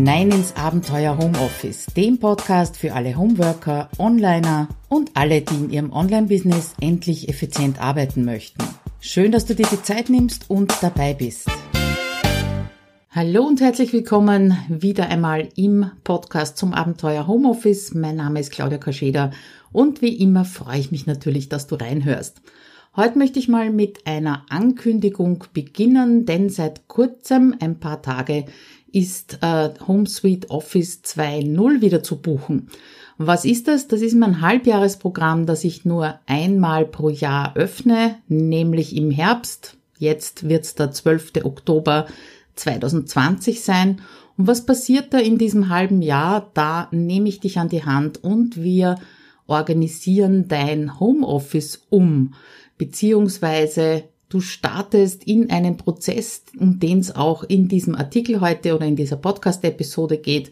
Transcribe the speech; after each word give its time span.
hinein 0.00 0.30
ins 0.30 0.56
Abenteuer 0.56 1.18
Homeoffice, 1.18 1.84
dem 1.94 2.18
Podcast 2.18 2.78
für 2.78 2.94
alle 2.94 3.18
Homeworker, 3.18 3.90
Onliner 3.98 4.68
und 4.88 5.10
alle, 5.12 5.42
die 5.42 5.54
in 5.56 5.68
ihrem 5.70 5.92
Online-Business 5.92 6.72
endlich 6.80 7.28
effizient 7.28 7.82
arbeiten 7.82 8.24
möchten. 8.24 8.64
Schön, 9.00 9.30
dass 9.30 9.44
du 9.44 9.54
dir 9.54 9.66
die 9.70 9.82
Zeit 9.82 10.08
nimmst 10.08 10.48
und 10.48 10.72
dabei 10.80 11.12
bist. 11.12 11.50
Hallo 13.10 13.46
und 13.46 13.60
herzlich 13.60 13.92
willkommen 13.92 14.56
wieder 14.70 15.10
einmal 15.10 15.50
im 15.54 15.90
Podcast 16.02 16.56
zum 16.56 16.72
Abenteuer 16.72 17.26
Homeoffice. 17.26 17.92
Mein 17.92 18.16
Name 18.16 18.40
ist 18.40 18.52
Claudia 18.52 18.78
Kascheda 18.78 19.32
und 19.70 20.00
wie 20.00 20.16
immer 20.16 20.46
freue 20.46 20.78
ich 20.78 20.90
mich 20.90 21.04
natürlich, 21.04 21.50
dass 21.50 21.66
du 21.66 21.74
reinhörst. 21.74 22.40
Heute 22.96 23.18
möchte 23.18 23.38
ich 23.38 23.48
mal 23.48 23.70
mit 23.70 24.04
einer 24.08 24.46
Ankündigung 24.48 25.44
beginnen, 25.52 26.26
denn 26.26 26.50
seit 26.50 26.88
kurzem, 26.88 27.54
ein 27.60 27.78
paar 27.78 28.02
Tage, 28.02 28.46
ist 28.92 29.38
äh, 29.42 29.70
HomeSuite 29.86 30.50
Office 30.50 31.00
2.0 31.04 31.80
wieder 31.80 32.02
zu 32.02 32.20
buchen. 32.20 32.68
Was 33.18 33.44
ist 33.44 33.68
das? 33.68 33.86
Das 33.86 34.00
ist 34.00 34.14
mein 34.14 34.40
Halbjahresprogramm, 34.40 35.44
das 35.44 35.64
ich 35.64 35.84
nur 35.84 36.18
einmal 36.26 36.86
pro 36.86 37.10
Jahr 37.10 37.54
öffne, 37.56 38.16
nämlich 38.28 38.96
im 38.96 39.10
Herbst. 39.10 39.76
Jetzt 39.98 40.48
wird's 40.48 40.74
der 40.74 40.90
12. 40.90 41.44
Oktober 41.44 42.06
2020 42.54 43.60
sein. 43.60 44.00
Und 44.38 44.46
was 44.46 44.64
passiert 44.64 45.12
da 45.12 45.18
in 45.18 45.36
diesem 45.36 45.68
halben 45.68 46.00
Jahr? 46.00 46.50
Da 46.54 46.88
nehme 46.92 47.28
ich 47.28 47.40
dich 47.40 47.58
an 47.58 47.68
die 47.68 47.84
Hand 47.84 48.24
und 48.24 48.62
wir 48.62 48.96
organisieren 49.46 50.48
dein 50.48 50.98
Homeoffice 50.98 51.82
um, 51.90 52.32
beziehungsweise 52.78 54.04
du 54.30 54.40
startest 54.40 55.24
in 55.24 55.50
einen 55.50 55.76
Prozess, 55.76 56.44
um 56.58 56.80
den 56.80 57.00
es 57.00 57.14
auch 57.14 57.44
in 57.44 57.68
diesem 57.68 57.94
Artikel 57.94 58.40
heute 58.40 58.74
oder 58.74 58.86
in 58.86 58.96
dieser 58.96 59.16
Podcast-Episode 59.16 60.16
geht. 60.16 60.50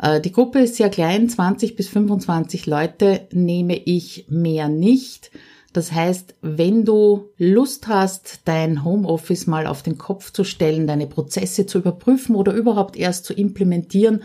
Äh, 0.00 0.22
die 0.22 0.32
Gruppe 0.32 0.60
ist 0.60 0.76
sehr 0.76 0.88
klein, 0.88 1.28
20 1.28 1.76
bis 1.76 1.88
25 1.88 2.64
Leute 2.64 3.28
nehme 3.32 3.76
ich 3.76 4.26
mehr 4.30 4.68
nicht. 4.68 5.30
Das 5.72 5.92
heißt, 5.92 6.36
wenn 6.40 6.86
du 6.86 7.28
Lust 7.36 7.86
hast, 7.88 8.40
dein 8.46 8.82
Homeoffice 8.82 9.46
mal 9.46 9.66
auf 9.66 9.82
den 9.82 9.98
Kopf 9.98 10.32
zu 10.32 10.42
stellen, 10.42 10.86
deine 10.86 11.06
Prozesse 11.06 11.66
zu 11.66 11.78
überprüfen 11.78 12.34
oder 12.34 12.54
überhaupt 12.54 12.96
erst 12.96 13.26
zu 13.26 13.34
implementieren, 13.34 14.22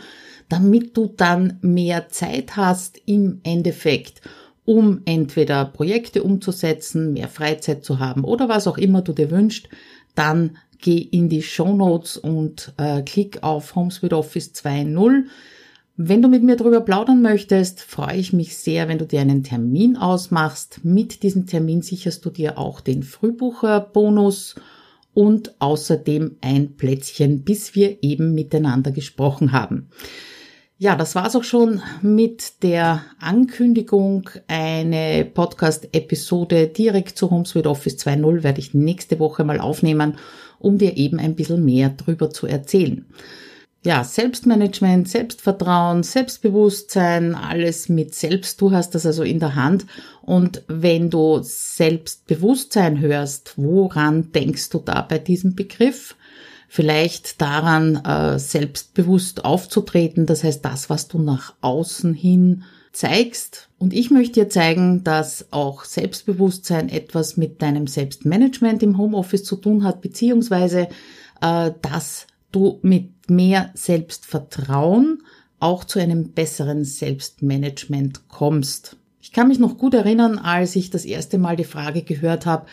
damit 0.47 0.95
du 0.95 1.07
dann 1.07 1.57
mehr 1.61 2.07
Zeit 2.07 2.55
hast 2.55 3.01
im 3.05 3.41
Endeffekt, 3.43 4.21
um 4.65 5.01
entweder 5.05 5.65
Projekte 5.65 6.23
umzusetzen, 6.23 7.13
mehr 7.13 7.27
Freizeit 7.27 7.83
zu 7.83 7.99
haben 7.99 8.23
oder 8.23 8.49
was 8.49 8.67
auch 8.67 8.77
immer 8.77 9.01
du 9.01 9.13
dir 9.13 9.31
wünschst, 9.31 9.69
dann 10.15 10.57
geh 10.79 10.97
in 10.97 11.29
die 11.29 11.43
Show 11.43 11.73
Notes 11.73 12.17
und 12.17 12.73
äh, 12.77 13.01
klick 13.01 13.43
auf 13.43 13.75
HomeSuite 13.75 14.17
Office 14.17 14.51
2.0. 14.53 15.25
Wenn 15.97 16.21
du 16.21 16.27
mit 16.27 16.41
mir 16.41 16.55
darüber 16.55 16.81
plaudern 16.81 17.21
möchtest, 17.21 17.81
freue 17.81 18.17
ich 18.17 18.33
mich 18.33 18.57
sehr, 18.57 18.87
wenn 18.87 18.97
du 18.97 19.05
dir 19.05 19.21
einen 19.21 19.43
Termin 19.43 19.97
ausmachst. 19.97 20.79
Mit 20.83 21.21
diesem 21.21 21.45
Termin 21.45 21.81
sicherst 21.81 22.25
du 22.25 22.29
dir 22.29 22.57
auch 22.57 22.81
den 22.81 23.03
Frühbucherbonus 23.03 24.55
und 25.13 25.53
außerdem 25.59 26.37
ein 26.41 26.75
Plätzchen, 26.75 27.43
bis 27.43 27.75
wir 27.75 28.01
eben 28.01 28.33
miteinander 28.33 28.91
gesprochen 28.91 29.51
haben. 29.51 29.89
Ja, 30.83 30.95
das 30.95 31.13
war's 31.13 31.35
auch 31.35 31.43
schon 31.43 31.83
mit 32.01 32.63
der 32.63 33.03
Ankündigung. 33.19 34.27
Eine 34.47 35.25
Podcast-Episode 35.25 36.69
direkt 36.69 37.19
zu 37.19 37.29
HomeSuite 37.29 37.69
Office 37.69 37.97
2.0 37.97 38.41
werde 38.41 38.61
ich 38.61 38.73
nächste 38.73 39.19
Woche 39.19 39.43
mal 39.43 39.59
aufnehmen, 39.59 40.17
um 40.57 40.79
dir 40.79 40.97
eben 40.97 41.19
ein 41.19 41.35
bisschen 41.35 41.63
mehr 41.63 41.89
drüber 41.89 42.31
zu 42.31 42.47
erzählen. 42.47 43.05
Ja, 43.83 44.03
Selbstmanagement, 44.03 45.07
Selbstvertrauen, 45.07 46.01
Selbstbewusstsein, 46.01 47.35
alles 47.35 47.87
mit 47.87 48.15
Selbst. 48.15 48.59
Du 48.59 48.71
hast 48.71 48.95
das 48.95 49.05
also 49.05 49.21
in 49.21 49.39
der 49.39 49.53
Hand. 49.53 49.85
Und 50.23 50.63
wenn 50.67 51.11
du 51.11 51.41
Selbstbewusstsein 51.43 52.99
hörst, 52.99 53.53
woran 53.55 54.31
denkst 54.31 54.71
du 54.71 54.79
da 54.79 55.03
bei 55.03 55.19
diesem 55.19 55.53
Begriff? 55.53 56.15
Vielleicht 56.73 57.41
daran, 57.41 57.97
äh, 57.97 58.39
selbstbewusst 58.39 59.43
aufzutreten, 59.43 60.25
das 60.25 60.45
heißt 60.45 60.63
das, 60.63 60.89
was 60.89 61.09
du 61.09 61.19
nach 61.19 61.53
außen 61.59 62.13
hin 62.13 62.63
zeigst. 62.93 63.67
Und 63.77 63.91
ich 63.91 64.09
möchte 64.09 64.39
dir 64.39 64.49
zeigen, 64.49 65.03
dass 65.03 65.47
auch 65.51 65.83
Selbstbewusstsein 65.83 66.87
etwas 66.87 67.35
mit 67.35 67.61
deinem 67.61 67.87
Selbstmanagement 67.87 68.83
im 68.83 68.97
Homeoffice 68.97 69.43
zu 69.43 69.57
tun 69.57 69.83
hat, 69.83 69.99
beziehungsweise 69.99 70.87
äh, 71.41 71.71
dass 71.81 72.27
du 72.53 72.79
mit 72.83 73.29
mehr 73.29 73.71
Selbstvertrauen 73.73 75.23
auch 75.59 75.83
zu 75.83 75.99
einem 75.99 76.29
besseren 76.31 76.85
Selbstmanagement 76.85 78.29
kommst. 78.29 78.95
Ich 79.21 79.33
kann 79.33 79.49
mich 79.49 79.59
noch 79.59 79.77
gut 79.77 79.93
erinnern, 79.93 80.37
als 80.37 80.77
ich 80.77 80.89
das 80.89 81.03
erste 81.03 81.37
Mal 81.37 81.57
die 81.57 81.65
Frage 81.65 82.03
gehört 82.03 82.45
habe, 82.45 82.65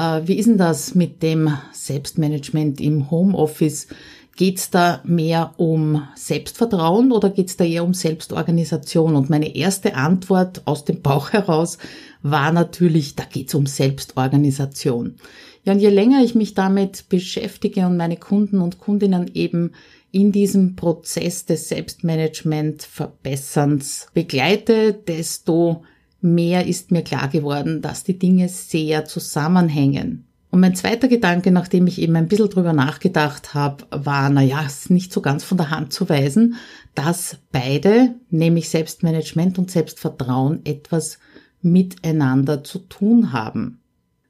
wie 0.00 0.38
ist 0.38 0.46
denn 0.46 0.58
das 0.58 0.94
mit 0.94 1.22
dem 1.22 1.52
Selbstmanagement 1.72 2.80
im 2.80 3.10
Homeoffice? 3.10 3.88
Geht 4.36 4.58
es 4.58 4.70
da 4.70 5.02
mehr 5.04 5.52
um 5.58 6.08
Selbstvertrauen 6.14 7.12
oder 7.12 7.28
geht 7.28 7.48
es 7.48 7.58
da 7.58 7.64
eher 7.64 7.84
um 7.84 7.92
Selbstorganisation? 7.92 9.16
Und 9.16 9.28
meine 9.28 9.54
erste 9.54 9.96
Antwort 9.96 10.62
aus 10.64 10.86
dem 10.86 11.02
Bauch 11.02 11.32
heraus 11.34 11.76
war 12.22 12.52
natürlich, 12.52 13.16
da 13.16 13.24
geht 13.24 13.48
es 13.48 13.54
um 13.54 13.66
Selbstorganisation. 13.66 15.16
Ja, 15.64 15.74
und 15.74 15.80
je 15.80 15.90
länger 15.90 16.24
ich 16.24 16.34
mich 16.34 16.54
damit 16.54 17.10
beschäftige 17.10 17.84
und 17.86 17.98
meine 17.98 18.16
Kunden 18.16 18.62
und 18.62 18.78
Kundinnen 18.78 19.30
eben 19.34 19.72
in 20.10 20.32
diesem 20.32 20.76
Prozess 20.76 21.44
des 21.44 21.68
Selbstmanagement-Verbesserns 21.68 24.06
begleite, 24.14 24.94
desto 24.94 25.82
mehr 26.20 26.66
ist 26.66 26.90
mir 26.90 27.02
klar 27.02 27.28
geworden, 27.28 27.82
dass 27.82 28.04
die 28.04 28.18
Dinge 28.18 28.48
sehr 28.48 29.04
zusammenhängen. 29.04 30.26
Und 30.50 30.60
mein 30.60 30.74
zweiter 30.74 31.06
Gedanke, 31.06 31.52
nachdem 31.52 31.86
ich 31.86 32.00
eben 32.00 32.16
ein 32.16 32.26
bisschen 32.26 32.50
drüber 32.50 32.72
nachgedacht 32.72 33.54
habe, 33.54 33.86
war, 33.90 34.30
na 34.30 34.42
ja, 34.42 34.64
es 34.66 34.80
ist 34.80 34.90
nicht 34.90 35.12
so 35.12 35.20
ganz 35.20 35.44
von 35.44 35.56
der 35.56 35.70
Hand 35.70 35.92
zu 35.92 36.08
weisen, 36.08 36.56
dass 36.94 37.38
beide, 37.52 38.16
nämlich 38.30 38.68
Selbstmanagement 38.68 39.58
und 39.58 39.70
Selbstvertrauen, 39.70 40.60
etwas 40.64 41.18
miteinander 41.62 42.64
zu 42.64 42.80
tun 42.80 43.32
haben. 43.32 43.80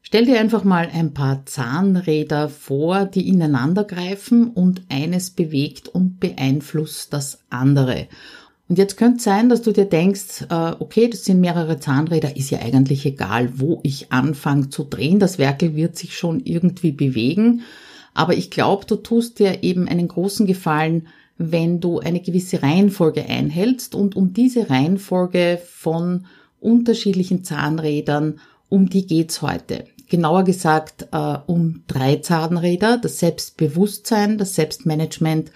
Stell 0.02 0.26
dir 0.26 0.40
einfach 0.40 0.64
mal 0.64 0.90
ein 0.92 1.14
paar 1.14 1.46
Zahnräder 1.46 2.48
vor, 2.48 3.06
die 3.06 3.28
ineinander 3.28 3.84
greifen 3.84 4.50
und 4.50 4.82
eines 4.90 5.30
bewegt 5.30 5.88
und 5.88 6.18
beeinflusst 6.20 7.12
das 7.12 7.44
andere. 7.48 8.08
Und 8.70 8.78
jetzt 8.78 8.96
könnte 8.96 9.16
es 9.16 9.24
sein, 9.24 9.48
dass 9.48 9.62
du 9.62 9.72
dir 9.72 9.84
denkst, 9.84 10.42
äh, 10.48 10.72
okay, 10.78 11.10
das 11.10 11.24
sind 11.24 11.40
mehrere 11.40 11.80
Zahnräder, 11.80 12.36
ist 12.36 12.50
ja 12.50 12.60
eigentlich 12.60 13.04
egal, 13.04 13.58
wo 13.58 13.80
ich 13.82 14.12
anfange 14.12 14.68
zu 14.68 14.84
drehen. 14.84 15.18
Das 15.18 15.38
Werkel 15.38 15.74
wird 15.74 15.98
sich 15.98 16.16
schon 16.16 16.38
irgendwie 16.38 16.92
bewegen. 16.92 17.62
Aber 18.14 18.34
ich 18.34 18.48
glaube, 18.48 18.86
du 18.86 18.94
tust 18.94 19.40
dir 19.40 19.64
eben 19.64 19.88
einen 19.88 20.06
großen 20.06 20.46
Gefallen, 20.46 21.08
wenn 21.36 21.80
du 21.80 21.98
eine 21.98 22.20
gewisse 22.20 22.62
Reihenfolge 22.62 23.26
einhältst. 23.26 23.96
Und 23.96 24.14
um 24.14 24.34
diese 24.34 24.70
Reihenfolge 24.70 25.60
von 25.66 26.26
unterschiedlichen 26.60 27.42
Zahnrädern, 27.42 28.38
um 28.68 28.88
die 28.88 29.04
geht's 29.04 29.42
heute. 29.42 29.86
Genauer 30.08 30.44
gesagt 30.44 31.08
äh, 31.10 31.38
um 31.46 31.82
drei 31.88 32.16
Zahnräder, 32.16 32.98
das 32.98 33.18
Selbstbewusstsein, 33.18 34.38
das 34.38 34.54
Selbstmanagement 34.54 35.50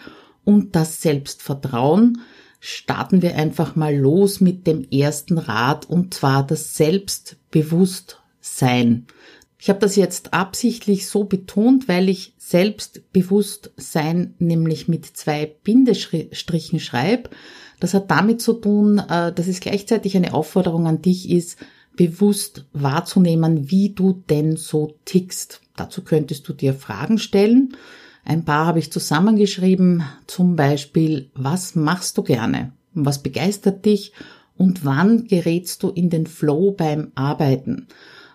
und 0.44 0.74
das 0.74 1.00
Selbstvertrauen 1.00 2.18
starten 2.64 3.20
wir 3.20 3.36
einfach 3.36 3.76
mal 3.76 3.94
los 3.94 4.40
mit 4.40 4.66
dem 4.66 4.88
ersten 4.90 5.36
Rad 5.36 5.90
und 5.90 6.14
zwar 6.14 6.46
das 6.46 6.74
Selbstbewusstsein. 6.76 9.06
Ich 9.58 9.68
habe 9.68 9.80
das 9.80 9.96
jetzt 9.96 10.32
absichtlich 10.32 11.06
so 11.06 11.24
betont, 11.24 11.88
weil 11.88 12.08
ich 12.08 12.32
Selbstbewusstsein 12.38 14.32
nämlich 14.38 14.88
mit 14.88 15.04
zwei 15.04 15.44
Bindestrichen 15.44 16.80
schreibe. 16.80 17.28
Das 17.80 17.92
hat 17.92 18.10
damit 18.10 18.40
zu 18.40 18.54
tun, 18.54 18.98
äh, 18.98 19.30
dass 19.30 19.46
es 19.46 19.60
gleichzeitig 19.60 20.16
eine 20.16 20.32
Aufforderung 20.32 20.86
an 20.86 21.02
dich 21.02 21.28
ist, 21.28 21.58
bewusst 21.96 22.64
wahrzunehmen, 22.72 23.70
wie 23.70 23.90
du 23.90 24.22
denn 24.30 24.56
so 24.56 24.96
tickst. 25.04 25.60
Dazu 25.76 26.02
könntest 26.02 26.48
du 26.48 26.54
dir 26.54 26.72
Fragen 26.72 27.18
stellen 27.18 27.76
ein 28.24 28.44
paar 28.44 28.66
habe 28.66 28.78
ich 28.78 28.90
zusammengeschrieben, 28.90 30.02
zum 30.26 30.56
Beispiel, 30.56 31.30
was 31.34 31.74
machst 31.74 32.16
du 32.16 32.22
gerne? 32.22 32.72
Was 32.94 33.22
begeistert 33.22 33.84
dich? 33.84 34.12
Und 34.56 34.84
wann 34.84 35.26
gerätst 35.26 35.82
du 35.82 35.90
in 35.90 36.10
den 36.10 36.26
Flow 36.26 36.70
beim 36.70 37.10
Arbeiten? 37.14 37.88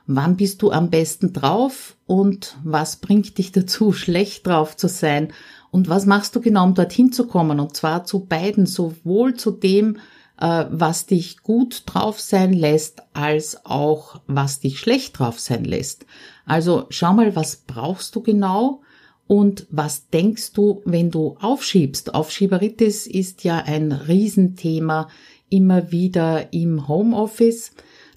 Wann 0.06 0.38
bist 0.38 0.62
du 0.62 0.72
am 0.72 0.90
besten 0.90 1.34
drauf? 1.34 1.96
Und 2.06 2.58
was 2.64 2.98
bringt 2.98 3.38
dich 3.38 3.52
dazu, 3.52 3.92
schlecht 3.94 4.46
drauf 4.46 4.78
zu 4.78 4.88
sein? 4.88 5.34
Und 5.72 5.88
was 5.90 6.06
machst 6.06 6.36
du 6.36 6.42
genau, 6.42 6.66
um 6.66 6.74
dorthin 6.74 7.12
zu 7.12 7.28
kommen? 7.28 7.60
Und 7.60 7.76
zwar 7.76 8.04
zu 8.04 8.26
beiden, 8.26 8.66
sowohl 8.66 9.36
zu 9.36 9.52
dem, 9.52 9.98
äh, 10.40 10.66
was 10.70 11.06
dich 11.06 11.42
gut 11.42 11.84
drauf 11.86 12.20
sein 12.20 12.54
lässt, 12.54 13.02
als 13.14 13.66
auch 13.66 14.22
was 14.28 14.60
dich 14.60 14.80
schlecht 14.80 15.20
drauf 15.20 15.40
sein 15.40 15.64
lässt. 15.64 16.06
Also 16.46 16.86
schau 16.90 17.14
mal, 17.14 17.36
was 17.36 17.58
brauchst 17.68 18.16
du 18.16 18.22
genau? 18.22 18.82
Und 19.30 19.68
was 19.70 20.10
denkst 20.10 20.54
du, 20.54 20.82
wenn 20.86 21.12
du 21.12 21.38
aufschiebst? 21.40 22.16
Aufschieberitis 22.16 23.06
ist 23.06 23.44
ja 23.44 23.60
ein 23.60 23.92
Riesenthema 23.92 25.08
immer 25.52 25.92
wieder 25.92 26.52
im 26.52 26.88
Homeoffice. 26.88 27.74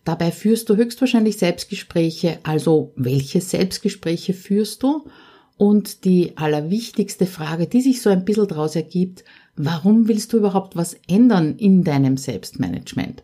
Dabei 0.06 0.30
führst 0.30 0.70
du 0.70 0.76
höchstwahrscheinlich 0.76 1.36
Selbstgespräche. 1.36 2.38
Also 2.44 2.94
welche 2.96 3.42
Selbstgespräche 3.42 4.32
führst 4.32 4.82
du? 4.82 5.04
Und 5.58 6.06
die 6.06 6.38
allerwichtigste 6.38 7.26
Frage, 7.26 7.66
die 7.66 7.82
sich 7.82 8.00
so 8.00 8.08
ein 8.08 8.24
bisschen 8.24 8.48
daraus 8.48 8.74
ergibt, 8.74 9.22
warum 9.54 10.08
willst 10.08 10.32
du 10.32 10.38
überhaupt 10.38 10.76
was 10.76 10.96
ändern 11.08 11.56
in 11.58 11.84
deinem 11.84 12.16
Selbstmanagement? 12.16 13.22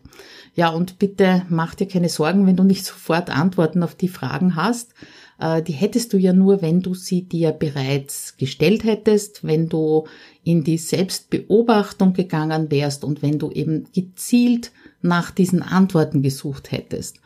Ja, 0.53 0.69
und 0.69 0.99
bitte 0.99 1.41
mach 1.49 1.73
dir 1.73 1.87
keine 1.87 2.09
Sorgen, 2.09 2.45
wenn 2.45 2.55
du 2.55 2.63
nicht 2.63 2.85
sofort 2.85 3.31
Antworten 3.31 3.81
auf 3.81 3.95
die 3.95 4.09
Fragen 4.09 4.55
hast. 4.55 4.93
Äh, 5.39 5.61
die 5.61 5.73
hättest 5.73 6.13
du 6.13 6.17
ja 6.17 6.33
nur, 6.33 6.61
wenn 6.61 6.81
du 6.81 6.93
sie 6.93 7.23
dir 7.23 7.51
bereits 7.51 8.37
gestellt 8.37 8.83
hättest, 8.83 9.43
wenn 9.43 9.69
du 9.69 10.05
in 10.43 10.63
die 10.63 10.77
Selbstbeobachtung 10.77 12.13
gegangen 12.13 12.71
wärst 12.71 13.03
und 13.03 13.21
wenn 13.21 13.39
du 13.39 13.51
eben 13.51 13.87
gezielt 13.93 14.71
nach 15.01 15.31
diesen 15.31 15.61
Antworten 15.61 16.21
gesucht 16.21 16.71
hättest. 16.71 17.19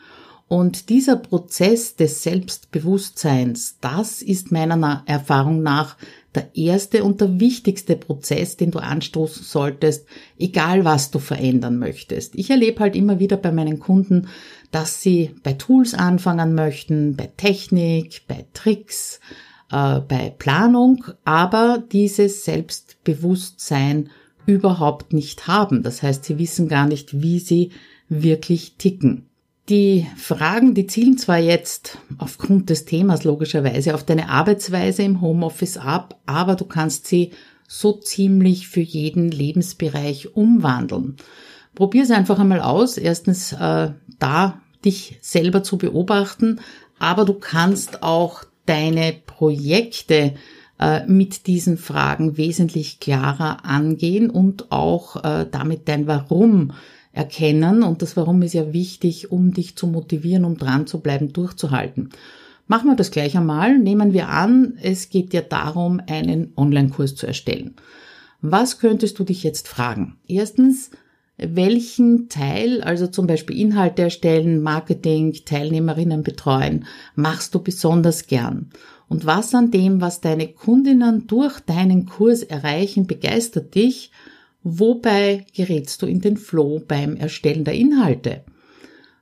Und 0.48 0.90
dieser 0.90 1.16
Prozess 1.16 1.96
des 1.96 2.22
Selbstbewusstseins, 2.22 3.78
das 3.82 4.22
ist 4.22 4.52
meiner 4.52 5.04
Erfahrung 5.08 5.64
nach 5.64 5.98
der 6.36 6.56
erste 6.56 7.04
und 7.04 7.22
der 7.22 7.40
wichtigste 7.40 7.96
Prozess, 7.96 8.58
den 8.58 8.72
du 8.72 8.80
anstoßen 8.80 9.44
solltest, 9.44 10.06
egal 10.38 10.86
was 10.86 11.12
du 11.12 11.20
verändern 11.20 11.80
möchtest. 11.80 12.36
Ich 12.36 12.50
erlebe 12.50 12.82
halt 12.82 12.96
immer 12.96 13.20
wieder 13.20 13.38
bei 13.38 13.52
meinen 13.52 13.80
Kunden, 13.80 14.28
dass 14.74 15.04
sie 15.04 15.36
bei 15.44 15.54
Tools 15.54 15.94
anfangen 15.94 16.56
möchten, 16.56 17.16
bei 17.16 17.32
Technik, 17.38 18.24
bei 18.28 18.48
Tricks, 18.54 19.20
äh, 19.72 20.00
bei 20.00 20.34
Planung, 20.36 21.06
aber 21.24 21.84
dieses 21.92 22.44
Selbstbewusstsein 22.44 24.10
überhaupt 24.48 25.14
nicht 25.14 25.48
haben. 25.48 25.84
Das 25.84 26.02
heißt, 26.02 26.26
sie 26.26 26.40
wissen 26.40 26.68
gar 26.68 26.88
nicht, 26.88 27.22
wie 27.22 27.38
sie 27.38 27.70
wirklich 28.10 28.76
ticken. 28.78 29.28
Die 29.70 30.08
Fragen, 30.18 30.74
die 30.74 30.88
zielen 30.88 31.20
zwar 31.20 31.38
jetzt 31.38 32.00
aufgrund 32.18 32.72
des 32.72 32.86
Themas 32.86 33.24
logischerweise 33.24 33.94
auf 33.94 34.04
deine 34.04 34.28
Arbeitsweise 34.30 35.04
im 35.04 35.22
Homeoffice 35.22 35.78
ab, 35.78 36.20
aber 36.26 36.56
du 36.56 36.66
kannst 36.66 37.06
sie 37.06 37.32
so 37.68 37.94
ziemlich 37.94 38.68
für 38.68 38.82
jeden 38.82 39.30
Lebensbereich 39.30 40.36
umwandeln. 40.36 41.18
Probier 41.76 42.04
es 42.04 42.12
einfach 42.12 42.40
einmal 42.40 42.62
aus. 42.62 42.98
Erstens 42.98 43.54
äh, 43.54 43.92
da 44.20 44.62
dich 44.86 45.18
selber 45.22 45.64
zu 45.64 45.78
beobachten, 45.78 46.60
aber 47.00 47.26
du 47.26 47.34
kannst 47.34 48.04
auch 48.04 48.44
deine 48.66 49.14
Projekte 49.26 50.34
äh, 50.80 51.06
mit 51.08 51.48
diesen 51.48 51.78
Fragen 51.78 52.38
wesentlich 52.38 53.00
klarer 53.00 53.66
angehen 53.66 54.30
und 54.30 54.72
auch 54.72 55.24
äh, 55.24 55.46
damit 55.50 55.88
dein 55.88 56.08
Warum 56.08 56.74
erkennen. 57.12 57.84
Und 57.84 58.02
das 58.02 58.18
Warum 58.18 58.42
ist 58.42 58.54
ja 58.54 58.74
wichtig, 58.74 59.32
um 59.32 59.54
dich 59.54 59.76
zu 59.76 59.88
motivieren, 59.88 60.46
um 60.46 60.58
dran 60.58 60.88
zu 60.88 61.00
bleiben, 61.00 61.32
durchzuhalten. 61.32 62.10
Machen 62.68 62.90
wir 62.90 62.96
das 62.96 63.12
gleich 63.12 63.38
einmal. 63.38 63.78
Nehmen 63.78 64.14
wir 64.14 64.30
an, 64.30 64.78
es 64.82 65.10
geht 65.10 65.34
dir 65.34 65.42
darum, 65.42 66.02
einen 66.08 66.54
Online-Kurs 66.56 67.16
zu 67.16 67.28
erstellen. 67.28 67.76
Was 68.42 68.80
könntest 68.80 69.20
du 69.20 69.24
dich 69.24 69.44
jetzt 69.44 69.68
fragen? 69.68 70.18
Erstens, 70.28 70.92
welchen 71.38 72.30
Teil, 72.30 72.82
also 72.82 73.08
zum 73.08 73.28
Beispiel 73.28 73.60
Inhalte 73.60 74.04
erstellen, 74.04 74.62
Marketing, 74.62 75.34
Teilnehmerinnen 75.46 76.24
betreuen, 76.24 76.86
machst 77.16 77.56
du 77.56 77.60
besonders 77.60 78.28
gern? 78.28 78.70
Und 79.10 79.26
was 79.26 79.54
an 79.54 79.72
dem, 79.72 80.02
was 80.02 80.22
deine 80.22 80.48
Kundinnen 80.48 81.28
durch 81.28 81.60
deinen 81.60 82.06
Kurs 82.06 82.44
erreichen, 82.44 83.08
begeistert 83.08 83.76
dich 83.76 84.12
Wobei 84.64 85.46
gerätst 85.54 86.02
du 86.02 86.06
in 86.06 86.22
den 86.22 86.38
Flow 86.38 86.82
beim 86.88 87.18
Erstellen 87.18 87.66
der 87.66 87.74
Inhalte? 87.74 88.44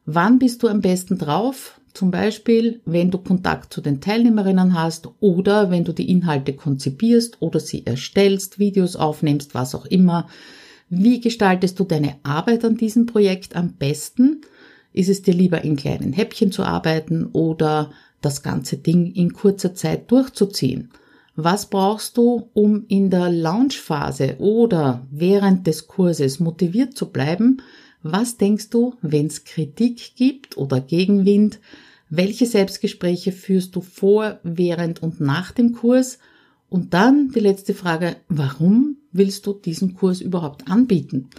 Wann 0.05 0.37
bist 0.37 0.61
du 0.61 0.67
am 0.67 0.81
besten 0.81 1.17
drauf? 1.17 1.81
Zum 1.93 2.11
Beispiel, 2.11 2.79
wenn 2.85 3.11
du 3.11 3.17
Kontakt 3.17 3.73
zu 3.73 3.81
den 3.81 4.01
Teilnehmerinnen 4.01 4.75
hast 4.75 5.09
oder 5.19 5.71
wenn 5.71 5.83
du 5.83 5.93
die 5.93 6.09
Inhalte 6.09 6.53
konzipierst 6.53 7.41
oder 7.41 7.59
sie 7.59 7.85
erstellst, 7.85 8.59
Videos 8.59 8.95
aufnimmst, 8.95 9.55
was 9.55 9.73
auch 9.73 9.85
immer. 9.85 10.27
Wie 10.93 11.21
gestaltest 11.21 11.79
du 11.79 11.85
deine 11.85 12.17
Arbeit 12.23 12.65
an 12.65 12.75
diesem 12.75 13.05
Projekt 13.05 13.55
am 13.55 13.75
besten? 13.75 14.41
Ist 14.91 15.07
es 15.07 15.21
dir 15.21 15.33
lieber 15.33 15.63
in 15.63 15.77
kleinen 15.77 16.11
Häppchen 16.11 16.51
zu 16.51 16.63
arbeiten 16.63 17.27
oder 17.27 17.91
das 18.19 18.43
ganze 18.43 18.75
Ding 18.75 19.09
in 19.13 19.31
kurzer 19.31 19.73
Zeit 19.73 20.11
durchzuziehen? 20.11 20.91
Was 21.37 21.69
brauchst 21.69 22.17
du, 22.17 22.49
um 22.51 22.83
in 22.89 23.09
der 23.09 23.31
Launchphase 23.31 24.35
oder 24.39 25.07
während 25.09 25.65
des 25.65 25.87
Kurses 25.87 26.41
motiviert 26.41 26.97
zu 26.97 27.09
bleiben? 27.09 27.61
Was 28.03 28.35
denkst 28.35 28.69
du, 28.69 28.95
wenn 29.01 29.27
es 29.27 29.45
Kritik 29.45 30.17
gibt 30.17 30.57
oder 30.57 30.81
Gegenwind? 30.81 31.61
Welche 32.09 32.45
Selbstgespräche 32.45 33.31
führst 33.31 33.77
du 33.77 33.79
vor, 33.79 34.41
während 34.43 35.01
und 35.01 35.21
nach 35.21 35.53
dem 35.53 35.71
Kurs? 35.71 36.19
Und 36.71 36.93
dann 36.93 37.31
die 37.35 37.41
letzte 37.41 37.73
Frage, 37.73 38.15
warum 38.29 38.95
willst 39.11 39.45
du 39.45 39.51
diesen 39.51 39.93
Kurs 39.93 40.21
überhaupt 40.21 40.71
anbieten? 40.71 41.29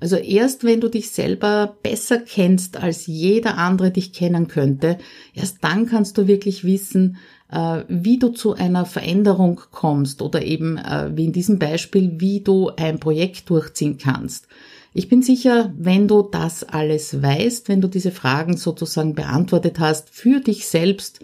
Also 0.00 0.16
erst 0.16 0.64
wenn 0.64 0.80
du 0.80 0.88
dich 0.88 1.10
selber 1.10 1.76
besser 1.82 2.20
kennst, 2.20 2.78
als 2.78 3.06
jeder 3.06 3.58
andere 3.58 3.90
dich 3.90 4.14
kennen 4.14 4.48
könnte, 4.48 4.96
erst 5.34 5.58
dann 5.60 5.84
kannst 5.84 6.16
du 6.16 6.26
wirklich 6.26 6.64
wissen, 6.64 7.18
äh, 7.50 7.82
wie 7.88 8.18
du 8.18 8.30
zu 8.30 8.54
einer 8.54 8.86
Veränderung 8.86 9.60
kommst 9.72 10.22
oder 10.22 10.42
eben 10.42 10.78
äh, 10.78 11.10
wie 11.14 11.26
in 11.26 11.32
diesem 11.34 11.58
Beispiel, 11.58 12.14
wie 12.16 12.40
du 12.40 12.70
ein 12.74 12.98
Projekt 12.98 13.50
durchziehen 13.50 13.98
kannst. 13.98 14.48
Ich 14.94 15.10
bin 15.10 15.20
sicher, 15.20 15.70
wenn 15.76 16.08
du 16.08 16.22
das 16.22 16.64
alles 16.64 17.22
weißt, 17.22 17.68
wenn 17.68 17.82
du 17.82 17.88
diese 17.88 18.10
Fragen 18.10 18.56
sozusagen 18.56 19.14
beantwortet 19.14 19.80
hast 19.80 20.08
für 20.08 20.40
dich 20.40 20.66
selbst, 20.66 21.20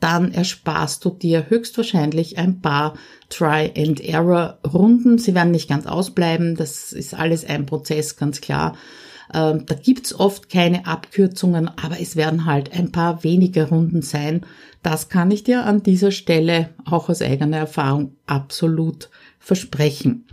dann 0.00 0.32
ersparst 0.32 1.04
du 1.04 1.10
dir 1.10 1.46
höchstwahrscheinlich 1.48 2.38
ein 2.38 2.60
paar 2.60 2.94
Try-and-Error-Runden. 3.30 5.18
Sie 5.18 5.34
werden 5.34 5.50
nicht 5.50 5.68
ganz 5.68 5.86
ausbleiben, 5.86 6.54
das 6.54 6.92
ist 6.92 7.14
alles 7.14 7.44
ein 7.44 7.66
Prozess, 7.66 8.16
ganz 8.16 8.40
klar. 8.40 8.76
Ähm, 9.32 9.64
da 9.66 9.74
gibt's 9.74 10.14
oft 10.14 10.48
keine 10.48 10.86
Abkürzungen, 10.86 11.68
aber 11.68 12.00
es 12.00 12.16
werden 12.16 12.44
halt 12.44 12.72
ein 12.72 12.92
paar 12.92 13.24
wenige 13.24 13.68
Runden 13.68 14.02
sein. 14.02 14.46
Das 14.82 15.08
kann 15.08 15.30
ich 15.30 15.42
dir 15.42 15.64
an 15.64 15.82
dieser 15.82 16.12
Stelle 16.12 16.70
auch 16.84 17.08
aus 17.08 17.22
eigener 17.22 17.56
Erfahrung 17.56 18.16
absolut 18.26 19.10
versprechen. 19.38 20.26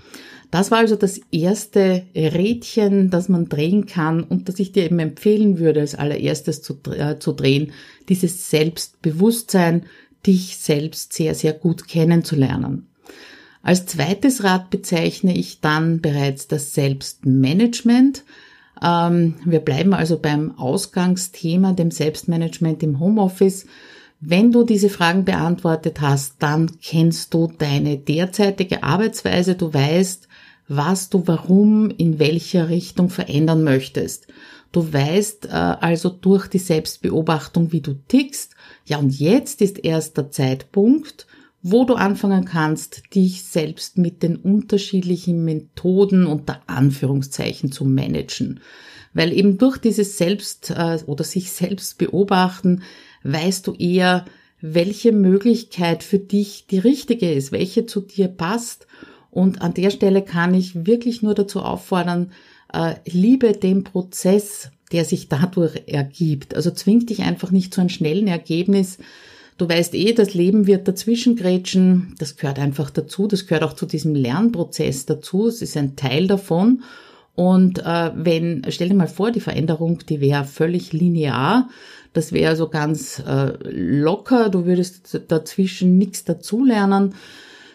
Das 0.53 0.69
war 0.69 0.77
also 0.77 0.95
das 0.95 1.19
erste 1.31 2.03
Rädchen, 2.15 3.09
das 3.09 3.27
man 3.27 3.49
drehen 3.49 3.87
kann 3.87 4.21
und 4.21 4.47
das 4.47 4.59
ich 4.59 4.71
dir 4.71 4.83
eben 4.83 4.99
empfehlen 4.99 5.57
würde, 5.57 5.79
als 5.79 5.95
allererstes 5.95 6.61
zu, 6.61 6.77
äh, 6.91 7.17
zu 7.17 7.31
drehen, 7.31 7.71
dieses 8.07 8.51
Selbstbewusstsein, 8.51 9.87
dich 10.27 10.57
selbst 10.57 11.13
sehr, 11.13 11.33
sehr 11.33 11.53
gut 11.53 11.87
kennenzulernen. 11.87 12.85
Als 13.63 13.87
zweites 13.87 14.43
Rad 14.43 14.69
bezeichne 14.69 15.35
ich 15.35 15.59
dann 15.59 16.01
bereits 16.01 16.47
das 16.47 16.75
Selbstmanagement. 16.75 18.23
Ähm, 18.79 19.33
wir 19.45 19.59
bleiben 19.59 19.95
also 19.95 20.19
beim 20.19 20.55
Ausgangsthema, 20.59 21.73
dem 21.73 21.89
Selbstmanagement 21.89 22.83
im 22.83 22.99
Homeoffice. 22.99 23.65
Wenn 24.19 24.51
du 24.51 24.63
diese 24.63 24.89
Fragen 24.89 25.25
beantwortet 25.25 25.99
hast, 25.99 26.35
dann 26.37 26.69
kennst 26.79 27.33
du 27.33 27.51
deine 27.57 27.97
derzeitige 27.97 28.83
Arbeitsweise, 28.83 29.55
du 29.55 29.73
weißt, 29.73 30.27
was 30.67 31.09
du 31.09 31.23
warum 31.25 31.89
in 31.89 32.19
welcher 32.19 32.69
Richtung 32.69 33.09
verändern 33.09 33.63
möchtest. 33.63 34.27
Du 34.71 34.91
weißt 34.91 35.45
äh, 35.45 35.49
also 35.49 36.09
durch 36.09 36.47
die 36.47 36.59
Selbstbeobachtung, 36.59 37.71
wie 37.71 37.81
du 37.81 37.93
tickst. 38.07 38.55
Ja, 38.85 38.97
und 38.97 39.17
jetzt 39.17 39.61
ist 39.61 39.83
erst 39.83 40.17
der 40.17 40.31
Zeitpunkt, 40.31 41.27
wo 41.61 41.85
du 41.85 41.93
anfangen 41.93 42.45
kannst, 42.45 43.15
dich 43.15 43.43
selbst 43.43 43.97
mit 43.97 44.21
den 44.21 44.35
unterschiedlichen 44.35 45.45
Methoden 45.45 46.25
unter 46.25 46.61
Anführungszeichen 46.67 47.71
zu 47.71 47.85
managen. 47.85 48.59
Weil 49.13 49.31
eben 49.31 49.57
durch 49.57 49.77
dieses 49.77 50.17
Selbst 50.17 50.71
äh, 50.71 50.99
oder 51.05 51.23
sich 51.23 51.51
selbst 51.51 51.97
beobachten, 51.99 52.81
weißt 53.23 53.67
du 53.67 53.73
eher, 53.75 54.25
welche 54.59 55.11
Möglichkeit 55.11 56.03
für 56.03 56.19
dich 56.19 56.67
die 56.67 56.79
richtige 56.79 57.31
ist, 57.31 57.51
welche 57.51 57.85
zu 57.85 58.01
dir 58.01 58.27
passt. 58.27 58.87
Und 59.33 59.61
an 59.61 59.73
der 59.73 59.89
Stelle 59.89 60.21
kann 60.21 60.53
ich 60.53 60.85
wirklich 60.85 61.21
nur 61.21 61.33
dazu 61.33 61.61
auffordern, 61.61 62.31
äh, 62.71 62.95
liebe 63.05 63.53
den 63.53 63.83
Prozess, 63.83 64.69
der 64.91 65.05
sich 65.05 65.27
dadurch 65.27 65.83
ergibt. 65.87 66.55
Also 66.55 66.71
zwing 66.71 67.05
dich 67.05 67.21
einfach 67.21 67.51
nicht 67.51 67.73
zu 67.73 67.81
einem 67.81 67.89
schnellen 67.89 68.27
Ergebnis, 68.27 68.97
Du 69.57 69.69
weißt 69.69 69.93
eh, 69.93 70.13
das 70.13 70.33
Leben 70.33 70.67
wird 70.67 70.87
dazwischen 70.87 71.35
grätschen. 71.35 72.15
Das 72.17 72.37
gehört 72.37 72.59
einfach 72.59 72.89
dazu. 72.89 73.27
Das 73.27 73.45
gehört 73.45 73.63
auch 73.63 73.73
zu 73.73 73.85
diesem 73.85 74.15
Lernprozess 74.15 75.05
dazu. 75.05 75.47
Es 75.47 75.61
ist 75.61 75.77
ein 75.77 75.95
Teil 75.95 76.27
davon. 76.27 76.83
Und 77.35 77.79
äh, 77.79 78.11
wenn, 78.15 78.63
stell 78.69 78.89
dir 78.89 78.95
mal 78.95 79.07
vor, 79.07 79.31
die 79.31 79.39
Veränderung, 79.39 79.99
die 80.07 80.21
wäre 80.21 80.45
völlig 80.45 80.93
linear, 80.93 81.69
das 82.13 82.31
wäre 82.31 82.55
so 82.55 82.67
ganz 82.67 83.23
äh, 83.25 83.53
locker, 83.69 84.49
du 84.49 84.65
würdest 84.65 85.21
dazwischen 85.27 85.97
nichts 85.97 86.25
dazulernen, 86.25 87.15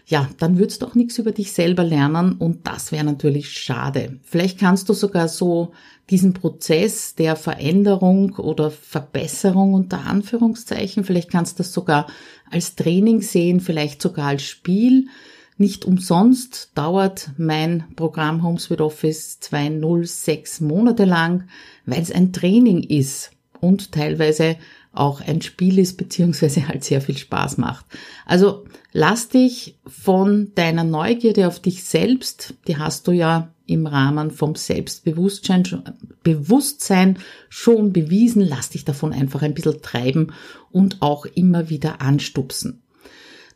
ja, 0.08 0.26
dann 0.38 0.58
würdest 0.58 0.80
du 0.80 0.86
auch 0.86 0.94
nichts 0.94 1.18
über 1.18 1.32
dich 1.32 1.52
selber 1.52 1.84
lernen 1.84 2.32
und 2.32 2.66
das 2.66 2.92
wäre 2.92 3.04
natürlich 3.04 3.52
schade. 3.52 4.18
Vielleicht 4.22 4.58
kannst 4.58 4.88
du 4.88 4.94
sogar 4.94 5.28
so 5.28 5.72
diesen 6.08 6.32
Prozess 6.32 7.14
der 7.14 7.36
Veränderung 7.36 8.34
oder 8.36 8.70
Verbesserung 8.70 9.74
unter 9.74 10.06
Anführungszeichen, 10.06 11.04
vielleicht 11.04 11.30
kannst 11.30 11.58
du 11.58 11.62
das 11.62 11.74
sogar 11.74 12.06
als 12.50 12.74
Training 12.74 13.20
sehen, 13.20 13.60
vielleicht 13.60 14.00
sogar 14.00 14.28
als 14.28 14.44
Spiel. 14.44 15.08
Nicht 15.58 15.84
umsonst 15.84 16.70
dauert 16.74 17.32
mein 17.36 17.84
Programm 17.94 18.42
Homes 18.42 18.70
with 18.70 18.80
Office 18.80 19.40
206 19.40 20.62
Monate 20.62 21.04
lang, 21.04 21.48
weil 21.84 22.00
es 22.00 22.12
ein 22.12 22.32
Training 22.32 22.82
ist 22.82 23.32
und 23.60 23.92
teilweise 23.92 24.56
auch 24.92 25.20
ein 25.20 25.42
Spiel 25.42 25.78
ist, 25.78 25.96
beziehungsweise 25.96 26.66
halt 26.68 26.84
sehr 26.84 27.00
viel 27.00 27.16
Spaß 27.16 27.58
macht. 27.58 27.86
Also 28.26 28.64
lass 28.92 29.28
dich 29.28 29.78
von 29.86 30.52
deiner 30.54 30.84
Neugierde 30.84 31.46
auf 31.46 31.60
dich 31.60 31.84
selbst, 31.84 32.54
die 32.66 32.78
hast 32.78 33.06
du 33.06 33.12
ja 33.12 33.48
im 33.66 33.86
Rahmen 33.86 34.30
vom 34.30 34.54
Selbstbewusstsein 34.54 35.64
Bewusstsein 36.22 37.18
schon 37.48 37.92
bewiesen, 37.92 38.42
lass 38.42 38.70
dich 38.70 38.84
davon 38.84 39.12
einfach 39.12 39.42
ein 39.42 39.54
bisschen 39.54 39.82
treiben 39.82 40.32
und 40.70 41.00
auch 41.00 41.26
immer 41.26 41.70
wieder 41.70 42.00
anstupsen. 42.00 42.82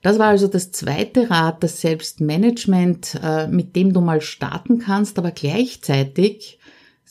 Das 0.03 0.19
war 0.19 0.29
also 0.29 0.49
das 0.49 0.73
zweite 0.73 1.31
Rad, 1.31 1.63
das 1.63 1.81
Selbstmanagement, 1.81 3.21
äh, 3.23 3.47
mit 3.47 3.77
dem 3.77 3.93
du 3.93 4.01
mal 4.01 4.21
starten 4.21 4.79
kannst, 4.79 5.19
aber 5.19 5.31
gleichzeitig 5.31 6.59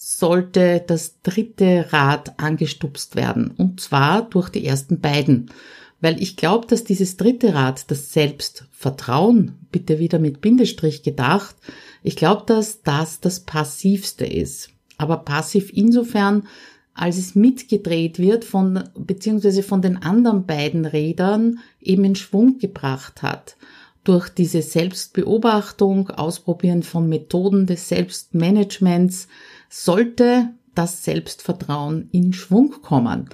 sollte 0.04 0.84
das 0.88 1.22
dritte 1.22 1.94
Rad 1.94 2.40
angestupst 2.40 3.16
werden. 3.16 3.52
Und 3.56 3.82
zwar 3.82 4.28
durch 4.28 4.50
die 4.50 4.66
ersten 4.66 5.00
beiden. 5.00 5.52
Weil 6.00 6.20
ich 6.20 6.38
glaube, 6.38 6.66
dass 6.66 6.84
dieses 6.84 7.18
dritte 7.18 7.54
Rad, 7.54 7.92
das 7.92 8.12
Selbstvertrauen, 8.12 9.60
bitte 9.72 10.00
wieder 10.00 10.18
mit 10.18 10.42
Bindestrich 10.42 11.04
gedacht, 11.04 11.56
ich 12.02 12.16
glaube, 12.16 12.46
dass 12.48 12.82
das 12.82 13.20
das 13.20 13.42
passivste 13.42 14.26
ist. 14.26 14.72
Aber 14.98 15.18
passiv 15.18 15.70
insofern, 15.72 16.48
als 16.96 17.20
es 17.20 17.36
mitgedreht 17.36 18.18
wird 18.18 18.44
von, 18.44 18.84
beziehungsweise 18.98 19.62
von 19.62 19.84
den 19.84 19.98
anderen 19.98 20.48
beiden 20.48 20.86
Rädern 20.86 21.60
eben 21.80 22.06
in 22.06 22.16
Schwung 22.16 22.58
gebracht 22.58 23.22
hat. 23.22 23.56
Durch 24.04 24.30
diese 24.30 24.64
Selbstbeobachtung, 24.64 26.10
Ausprobieren 26.10 26.82
von 26.82 27.08
Methoden 27.08 27.68
des 27.68 27.88
Selbstmanagements, 27.88 29.28
sollte 29.72 30.50
das 30.76 31.04
Selbstvertrauen 31.04 32.10
in 32.12 32.34
Schwung 32.34 32.82
kommen. 32.82 33.30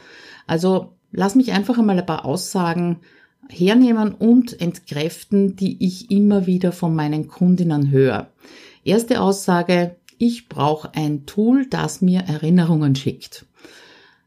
Also 0.46 0.94
lass 1.12 1.36
mich 1.36 1.52
einfach 1.52 1.78
einmal 1.78 2.00
ein 2.00 2.06
paar 2.06 2.26
Aussagen 2.26 3.00
hernehmen 3.50 4.14
und 4.14 4.60
entkräften, 4.62 5.56
die 5.56 5.84
ich 5.84 6.12
immer 6.12 6.46
wieder 6.46 6.72
von 6.72 6.96
meinen 6.96 7.28
Kundinnen 7.28 7.92
höre. 7.92 8.30
Erste 8.84 9.22
Aussage, 9.22 9.96
ich 10.18 10.48
brauche 10.48 10.94
ein 10.96 11.26
Tool, 11.26 11.66
das 11.68 12.02
mir 12.02 12.22
Erinnerungen 12.22 12.96
schickt. 12.96 13.46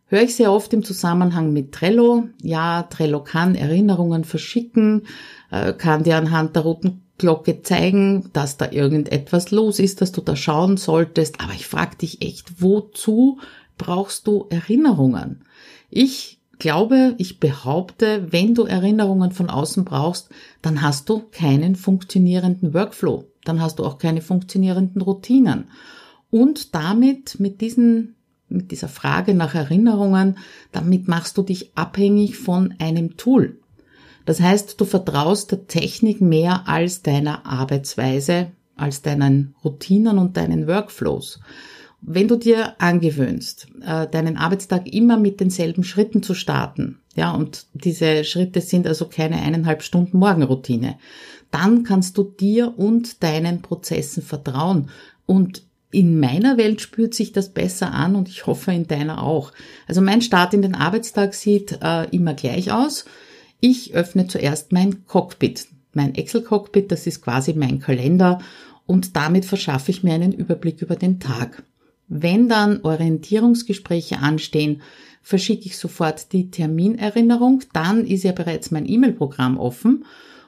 Höre 0.06 0.22
ich 0.22 0.34
sehr 0.34 0.52
oft 0.52 0.72
im 0.72 0.82
Zusammenhang 0.82 1.52
mit 1.52 1.72
Trello. 1.72 2.24
Ja, 2.42 2.82
Trello 2.84 3.22
kann 3.22 3.54
Erinnerungen 3.54 4.24
verschicken, 4.24 5.06
äh, 5.52 5.72
kann 5.72 6.02
dir 6.02 6.16
anhand 6.16 6.56
der 6.56 6.62
roten 6.62 7.02
Glocke 7.20 7.60
zeigen, 7.60 8.30
dass 8.32 8.56
da 8.56 8.72
irgendetwas 8.72 9.50
los 9.50 9.78
ist, 9.78 10.00
dass 10.00 10.10
du 10.10 10.22
da 10.22 10.36
schauen 10.36 10.78
solltest. 10.78 11.38
Aber 11.38 11.52
ich 11.52 11.66
frage 11.66 11.96
dich 11.96 12.22
echt, 12.22 12.62
wozu 12.62 13.38
brauchst 13.76 14.26
du 14.26 14.46
Erinnerungen? 14.48 15.44
Ich 15.90 16.40
glaube, 16.58 17.14
ich 17.18 17.38
behaupte, 17.38 18.32
wenn 18.32 18.54
du 18.54 18.64
Erinnerungen 18.64 19.32
von 19.32 19.50
außen 19.50 19.84
brauchst, 19.84 20.30
dann 20.62 20.80
hast 20.80 21.10
du 21.10 21.22
keinen 21.30 21.76
funktionierenden 21.76 22.72
Workflow. 22.72 23.26
Dann 23.44 23.60
hast 23.60 23.78
du 23.78 23.84
auch 23.84 23.98
keine 23.98 24.22
funktionierenden 24.22 25.02
Routinen. 25.02 25.64
Und 26.30 26.74
damit, 26.74 27.38
mit 27.38 27.60
diesen 27.60 28.14
mit 28.48 28.72
dieser 28.72 28.88
Frage 28.88 29.32
nach 29.34 29.54
Erinnerungen, 29.54 30.36
damit 30.72 31.06
machst 31.06 31.38
du 31.38 31.42
dich 31.42 31.70
abhängig 31.76 32.36
von 32.36 32.74
einem 32.80 33.16
Tool. 33.16 33.59
Das 34.30 34.40
heißt, 34.40 34.80
du 34.80 34.84
vertraust 34.84 35.50
der 35.50 35.66
Technik 35.66 36.20
mehr 36.20 36.68
als 36.68 37.02
deiner 37.02 37.46
Arbeitsweise, 37.46 38.52
als 38.76 39.02
deinen 39.02 39.56
Routinen 39.64 40.18
und 40.18 40.36
deinen 40.36 40.68
Workflows. 40.68 41.40
Wenn 42.00 42.28
du 42.28 42.36
dir 42.36 42.80
angewöhnst, 42.80 43.66
äh, 43.84 44.06
deinen 44.06 44.36
Arbeitstag 44.36 44.86
immer 44.86 45.16
mit 45.16 45.40
denselben 45.40 45.82
Schritten 45.82 46.22
zu 46.22 46.34
starten, 46.34 47.00
ja, 47.16 47.32
und 47.32 47.66
diese 47.74 48.22
Schritte 48.22 48.60
sind 48.60 48.86
also 48.86 49.06
keine 49.06 49.34
eineinhalb 49.34 49.82
Stunden 49.82 50.18
Morgenroutine, 50.18 50.96
dann 51.50 51.82
kannst 51.82 52.16
du 52.16 52.22
dir 52.22 52.78
und 52.78 53.24
deinen 53.24 53.62
Prozessen 53.62 54.22
vertrauen. 54.22 54.90
Und 55.26 55.64
in 55.90 56.20
meiner 56.20 56.56
Welt 56.56 56.80
spürt 56.80 57.14
sich 57.14 57.32
das 57.32 57.48
besser 57.48 57.92
an 57.92 58.14
und 58.14 58.28
ich 58.28 58.46
hoffe 58.46 58.70
in 58.70 58.86
deiner 58.86 59.24
auch. 59.24 59.50
Also 59.88 60.00
mein 60.00 60.22
Start 60.22 60.54
in 60.54 60.62
den 60.62 60.76
Arbeitstag 60.76 61.34
sieht 61.34 61.80
äh, 61.82 62.04
immer 62.10 62.34
gleich 62.34 62.70
aus. 62.70 63.06
Ich 63.60 63.94
öffne 63.94 64.26
zuerst 64.26 64.72
mein 64.72 65.06
Cockpit. 65.06 65.68
Mein 65.92 66.14
Excel-Cockpit, 66.14 66.90
das 66.90 67.06
ist 67.06 67.22
quasi 67.22 67.52
mein 67.52 67.80
Kalender 67.80 68.40
und 68.86 69.16
damit 69.16 69.44
verschaffe 69.44 69.90
ich 69.90 70.02
mir 70.02 70.14
einen 70.14 70.32
Überblick 70.32 70.82
über 70.82 70.96
den 70.96 71.20
Tag. 71.20 71.62
Wenn 72.08 72.48
dann 72.48 72.80
Orientierungsgespräche 72.82 74.18
anstehen, 74.18 74.82
verschicke 75.22 75.66
ich 75.66 75.78
sofort 75.78 76.32
die 76.32 76.50
Terminerinnerung, 76.50 77.62
dann 77.72 78.06
ist 78.06 78.24
ja 78.24 78.32
bereits 78.32 78.70
mein 78.70 78.88
E-Mail-Programm 78.88 79.58
offen 79.58 80.04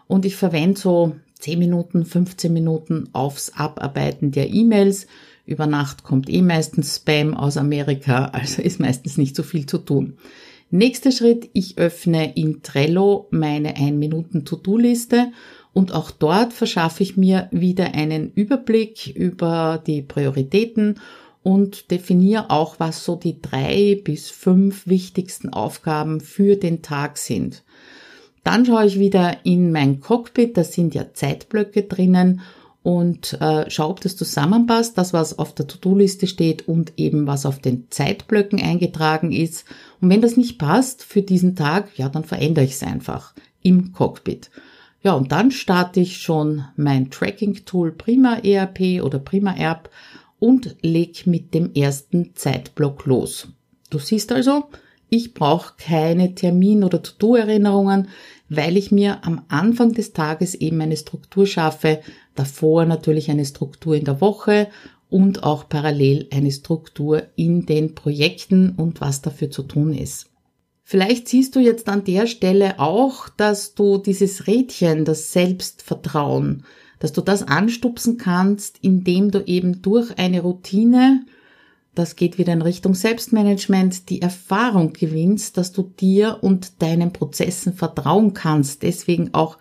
und 0.07 0.25
ich 0.25 0.37
verwende 0.37 0.81
so 0.81 1.15
10 1.39 1.59
Minuten, 1.59 2.05
15 2.05 2.53
Minuten 2.53 3.09
aufs 3.13 3.53
Abarbeiten 3.55 4.31
der 4.31 4.51
E-Mails. 4.51 5.07
Über 5.45 5.67
Nacht 5.67 6.03
kommt 6.05 6.31
eh 6.31 6.41
meistens 6.41 6.97
Spam 6.97 7.35
aus 7.35 7.57
Amerika, 7.57 8.25
also 8.33 8.63
ist 8.63 8.81
meistens 8.81 9.19
nicht 9.19 9.37
so 9.37 9.43
viel 9.43 9.67
zu 9.67 9.79
tun. 9.79 10.17
Nächster 10.75 11.13
Schritt, 11.13 11.51
ich 11.53 11.77
öffne 11.77 12.35
in 12.35 12.63
Trello 12.63 13.29
meine 13.31 13.77
1 13.77 13.93
Minuten 13.93 14.47
To-Do-Liste 14.47 15.31
und 15.75 15.93
auch 15.93 16.11
dort 16.11 16.55
verschaffe 16.55 17.03
ich 17.03 17.19
mir 17.19 17.49
wieder 17.51 17.93
einen 17.93 18.33
Überblick 18.33 19.15
über 19.15 19.83
die 19.87 20.01
Prioritäten 20.01 20.99
und 21.43 21.91
definiere 21.91 22.49
auch, 22.49 22.81
was 22.81 23.05
so 23.05 23.17
die 23.17 23.43
drei 23.43 24.01
bis 24.03 24.31
fünf 24.31 24.87
wichtigsten 24.87 25.51
Aufgaben 25.51 26.23
für 26.23 26.57
den 26.57 26.81
Tag 26.81 27.19
sind. 27.19 27.65
Dann 28.43 28.65
schaue 28.65 28.87
ich 28.87 28.99
wieder 28.99 29.45
in 29.45 29.73
mein 29.73 30.01
Cockpit, 30.01 30.57
da 30.57 30.65
sind 30.65 30.95
ja 30.95 31.13
Zeitblöcke 31.13 31.83
drinnen 31.83 32.41
und 32.83 33.41
äh, 33.41 33.71
schau, 33.71 33.91
ob 33.91 34.01
das 34.01 34.17
zusammenpasst, 34.17 34.99
das 34.99 35.13
was 35.13 35.39
auf 35.39 35.55
der 35.55 35.69
To-Do-Liste 35.69 36.27
steht 36.27 36.67
und 36.67 36.95
eben 36.97 37.27
was 37.27 37.47
auf 37.47 37.61
den 37.61 37.87
Zeitblöcken 37.91 38.61
eingetragen 38.61 39.31
ist. 39.31 39.65
Und 40.01 40.11
wenn 40.11 40.21
das 40.21 40.37
nicht 40.37 40.59
passt 40.59 41.05
für 41.05 41.23
diesen 41.23 41.55
Tag, 41.55 41.97
ja, 41.97 42.09
dann 42.09 42.25
verändere 42.25 42.65
ich 42.65 42.73
es 42.73 42.83
einfach 42.83 43.35
im 43.63 43.93
Cockpit. 43.93 44.51
Ja, 45.05 45.15
und 45.15 45.33
dann 45.33 45.51
starte 45.51 46.01
ich 46.01 46.19
schon 46.19 46.65
mein 46.77 47.11
Tracking-Tool 47.11 47.93
Prima 47.93 48.39
ERP 48.43 49.03
oder 49.03 49.19
Prima 49.19 49.55
App 49.57 49.91
und 50.39 50.77
leg 50.83 51.27
mit 51.27 51.55
dem 51.55 51.73
ersten 51.75 52.35
Zeitblock 52.35 53.07
los. 53.07 53.49
Du 53.91 53.99
siehst 53.99 54.33
also, 54.33 54.65
ich 55.09 55.35
brauche 55.35 55.75
keine 55.77 56.35
Termin- 56.35 56.85
oder 56.85 57.03
To-Do-Erinnerungen, 57.03 58.09
weil 58.49 58.77
ich 58.77 58.91
mir 58.91 59.25
am 59.25 59.43
Anfang 59.49 59.93
des 59.93 60.13
Tages 60.13 60.55
eben 60.55 60.81
eine 60.81 60.97
Struktur 60.97 61.47
schaffe, 61.47 62.01
davor 62.35 62.85
natürlich 62.85 63.31
eine 63.31 63.45
Struktur 63.45 63.95
in 63.95 64.05
der 64.05 64.21
Woche 64.21 64.69
und 65.09 65.43
auch 65.43 65.69
parallel 65.69 66.29
eine 66.33 66.51
Struktur 66.51 67.25
in 67.37 67.67
den 67.67 67.95
Projekten 67.95 68.71
und 68.77 69.01
was 69.01 69.23
dafür 69.23 69.51
zu 69.51 69.63
tun 69.63 69.93
ist. 69.93 70.31
Vielleicht 70.85 71.29
siehst 71.29 71.55
du 71.55 71.61
jetzt 71.61 71.89
an 71.89 72.05
der 72.05 72.27
Stelle 72.27 72.79
auch, 72.81 73.29
dass 73.29 73.75
du 73.75 73.99
dieses 73.99 74.47
Rädchen, 74.47 75.05
das 75.05 75.33
Selbstvertrauen, 75.33 76.65
dass 76.99 77.13
du 77.13 77.21
das 77.21 77.43
anstupsen 77.43 78.17
kannst, 78.17 78.79
indem 78.81 79.31
du 79.31 79.45
eben 79.45 79.83
durch 79.83 80.19
eine 80.19 80.41
Routine 80.41 81.25
das 81.95 82.17
geht 82.17 82.39
wieder 82.39 82.55
in 82.55 82.63
Richtung 82.63 82.95
Selbstmanagement, 82.95 84.09
die 84.09 84.23
Erfahrung 84.23 84.95
gewinnst, 84.95 85.59
dass 85.59 85.73
du 85.73 85.83
dir 85.83 86.39
und 86.41 86.81
deinen 86.81 87.13
Prozessen 87.13 87.75
vertrauen 87.75 88.33
kannst. 88.33 88.83
Deswegen 88.83 89.35
auch 89.35 89.59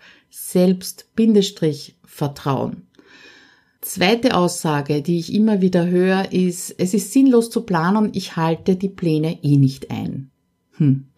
Selbst-Vertrauen. 2.12 2.88
Zweite 3.80 4.36
Aussage, 4.36 5.02
die 5.02 5.18
ich 5.18 5.34
immer 5.34 5.60
wieder 5.60 5.88
höre, 5.88 6.32
ist, 6.32 6.74
es 6.78 6.94
ist 6.94 7.12
sinnlos 7.12 7.50
zu 7.50 7.62
planen, 7.62 8.10
ich 8.12 8.36
halte 8.36 8.76
die 8.76 8.88
Pläne 8.88 9.42
eh 9.42 9.56
nicht 9.56 9.90
ein. 9.90 10.30
Hm. 10.76 11.08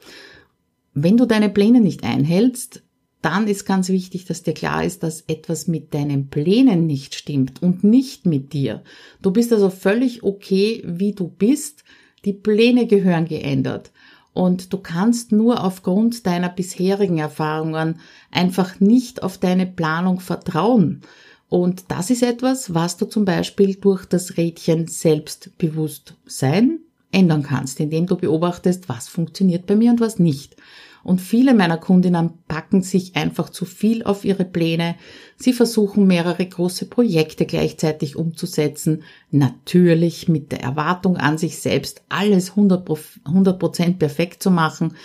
Wenn 0.94 1.16
du 1.16 1.26
deine 1.26 1.50
Pläne 1.50 1.80
nicht 1.80 2.04
einhältst, 2.04 2.82
dann 3.20 3.48
ist 3.48 3.66
ganz 3.66 3.88
wichtig, 3.88 4.24
dass 4.24 4.42
dir 4.42 4.54
klar 4.54 4.84
ist, 4.84 5.02
dass 5.02 5.22
etwas 5.22 5.66
mit 5.66 5.92
deinen 5.92 6.28
Plänen 6.28 6.86
nicht 6.86 7.14
stimmt 7.14 7.62
und 7.62 7.84
nicht 7.84 8.24
mit 8.26 8.52
dir. 8.52 8.82
Du 9.20 9.30
bist 9.30 9.52
also 9.52 9.70
völlig 9.70 10.22
okay, 10.22 10.82
wie 10.86 11.12
du 11.12 11.28
bist. 11.28 11.84
Die 12.24 12.34
Pläne 12.34 12.86
gehören 12.86 13.26
geändert. 13.26 13.90
Und 14.34 14.72
du 14.72 14.78
kannst 14.78 15.32
nur 15.32 15.64
aufgrund 15.64 16.26
deiner 16.26 16.48
bisherigen 16.48 17.18
Erfahrungen 17.18 18.00
einfach 18.30 18.80
nicht 18.80 19.22
auf 19.22 19.38
deine 19.38 19.64
Planung 19.64 20.20
vertrauen. 20.20 21.02
Und 21.48 21.84
das 21.88 22.10
ist 22.10 22.24
etwas, 22.24 22.74
was 22.74 22.96
du 22.96 23.06
zum 23.06 23.24
Beispiel 23.24 23.76
durch 23.76 24.04
das 24.06 24.36
Rädchen 24.36 24.88
Selbstbewusstsein 24.88 26.80
ändern 27.12 27.44
kannst, 27.44 27.78
indem 27.78 28.06
du 28.06 28.16
beobachtest, 28.16 28.88
was 28.88 29.06
funktioniert 29.06 29.66
bei 29.66 29.76
mir 29.76 29.92
und 29.92 30.00
was 30.00 30.18
nicht. 30.18 30.56
Und 31.04 31.20
viele 31.20 31.54
meiner 31.54 31.76
Kundinnen 31.76 32.30
packen 32.48 32.82
sich 32.82 33.14
einfach 33.14 33.50
zu 33.50 33.66
viel 33.66 34.02
auf 34.02 34.24
ihre 34.24 34.46
Pläne. 34.46 34.96
Sie 35.36 35.52
versuchen 35.52 36.06
mehrere 36.06 36.44
große 36.44 36.86
Projekte 36.86 37.44
gleichzeitig 37.44 38.16
umzusetzen. 38.16 39.02
Natürlich 39.30 40.28
mit 40.28 40.50
der 40.50 40.62
Erwartung 40.62 41.18
an 41.18 41.36
sich 41.36 41.58
selbst, 41.58 42.02
alles 42.08 42.52
100 42.56 43.58
Prozent 43.58 43.98
perfekt 43.98 44.42
zu 44.42 44.50
machen. 44.50 44.96